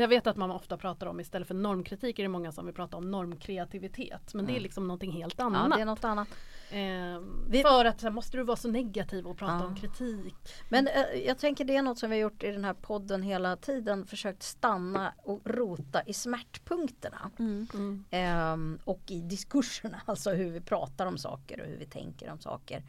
[0.01, 2.75] jag vet att man ofta pratar om istället för normkritik är det många som vill
[2.75, 4.33] prata om normkreativitet.
[4.33, 4.63] Men det är Mm.
[4.63, 5.71] liksom någonting helt ja, annat.
[5.77, 6.27] det är något annat.
[6.71, 9.65] Ehm, Vi- För att så här, måste du vara så negativ och prata Ja.
[9.65, 10.35] om kritik.
[10.69, 13.21] Men eh, jag tänker det är något som vi har gjort i den här podden
[13.21, 14.05] hela tiden.
[14.05, 17.31] Försökt stanna och rota i smärtpunkterna.
[17.39, 18.05] Mm.
[18.11, 22.39] Ehm, och i diskurserna, alltså hur vi pratar om saker och hur vi tänker om
[22.39, 22.83] saker.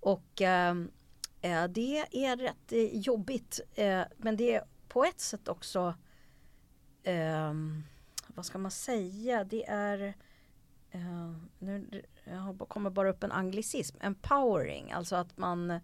[0.00, 0.90] Och ehm,
[1.40, 5.94] eh, det är rätt eh, jobbigt eh, men det är på ett sätt också
[7.04, 7.82] ehm,
[8.26, 10.14] vad ska man säga, det är
[10.90, 15.80] eh, nu jag kommer bara upp en anglicism, empowering, alltså att man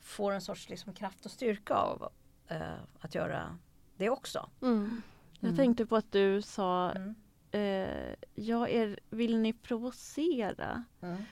[0.00, 2.12] får en sorts liksom, kraft och styrka av
[2.48, 3.58] eh, att göra
[3.96, 4.50] det också.
[4.60, 5.56] Jag Mm.
[5.56, 7.14] tänkte på att du sa Mm.
[7.50, 10.84] eh, jag är, vill ni provocera?
[11.00, 11.22] Mm.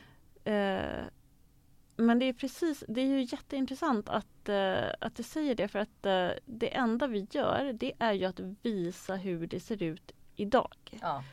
[0.44, 1.04] Eh,
[1.96, 5.78] men det är precis, det är ju jätteintressant att, eh, att du säger det för
[5.78, 10.12] att eh, det enda vi gör det är ju att visa hur det ser ut
[10.36, 10.98] idag.
[11.02, 11.24] Ja.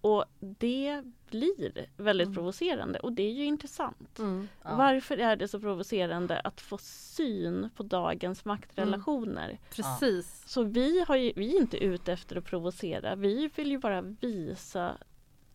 [0.00, 2.34] Och det blir väldigt Mm.
[2.34, 4.18] provocerande och det är ju intressant.
[4.18, 4.48] Mm.
[4.62, 4.76] Ja.
[4.76, 9.58] Varför är det så provocerande att få syn på dagens maktrelationer?
[9.70, 10.42] Precis.
[10.46, 14.00] Så vi, har ju, vi är inte ute efter att provocera, vi vill ju bara
[14.02, 14.96] visa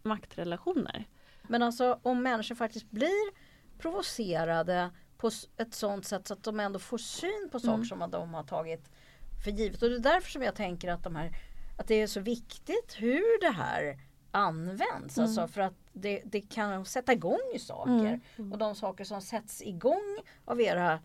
[0.04, 1.06] maktrelationer.
[1.48, 3.32] Men alltså om människor faktiskt blir
[3.82, 7.86] provocerade på ett sånt sätt så att de ändå får syn på saker Mm.
[7.86, 8.90] som de har tagit
[9.44, 9.84] för givet.
[9.84, 11.32] Och det är därför som jag tänker att, de här,
[11.78, 14.00] att det är så viktigt hur det här
[14.32, 15.18] används.
[15.18, 15.28] Mm.
[15.28, 18.20] Alltså för att det, det kan sätta igång saker.
[18.38, 18.52] Mm.
[18.52, 21.00] Och de saker som sätts igång av era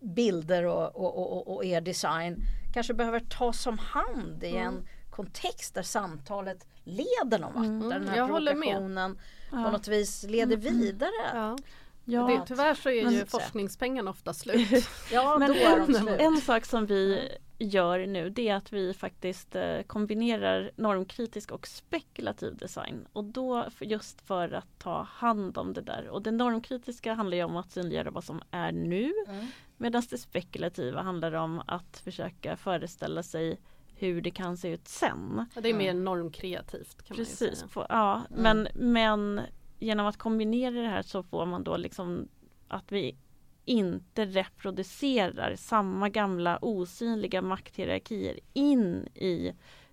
[0.00, 2.36] bilder och, och, och, och- er design
[2.74, 7.64] kanske behöver tas om hand i en kontext där samtalet leder någon vart.
[7.64, 7.88] Mm.
[7.88, 8.62] Där den här Jag håller med.
[8.68, 9.18] provokationen
[9.50, 11.10] på något vis leder vidare.
[11.34, 11.56] Ja.
[12.04, 12.26] Ja.
[12.26, 14.88] Det, tyvärr så är Men- ju forskningspengarna ofta slut.
[15.12, 16.20] Ja, Men då är de en, slut.
[16.20, 17.28] en sak som vi
[17.58, 23.06] gör nu det är att vi faktiskt eh, kombinerar normkritisk och spekulativ design.
[23.12, 26.08] Och då just för att ta hand om det där.
[26.08, 29.12] Och det normkritiska handlar ju om att synliggöra vad som är nu.
[29.28, 29.46] Mm.
[29.76, 33.60] Medan det spekulativa handlar om att försöka föreställa sig
[33.96, 35.46] hur det kan se ut sen.
[35.54, 37.68] Ja, Det är mer normkreativt kan man ju Precis, säga.
[37.72, 38.42] på, ja, Mm.
[38.42, 39.40] men, men
[39.84, 42.28] genom att kombinera det här så får man då liksom
[42.68, 43.16] att vi
[43.64, 49.52] inte reproducerar samma gamla osynliga makthierarkier in i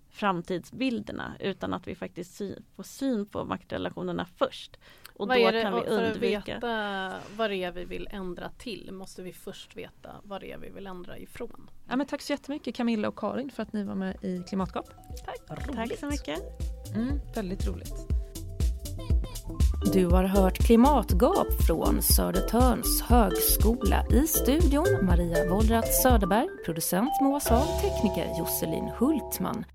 [0.09, 4.77] framtidsbilderna utan att vi faktiskt sy- får syn på maktrelationerna först.
[5.13, 7.71] Och vad då är det, kan vi och för att undvika veta vad det är
[7.71, 11.69] vi vill ändra till måste vi först veta vad det är vi vill ändra ifrån.
[11.89, 14.89] Ja, men tack så jättemycket Camilla och Karin för att ni var med i Klimatgap.
[15.75, 16.39] Tack så mycket.
[16.95, 18.20] Mm, väldigt roligt.
[19.93, 24.05] Du har hört Klimatgap från Södertörns högskola.
[24.11, 29.65] I studion Maria Wollratz Söderberg, producent Moa Sahl, tekniker Josselin Hultman.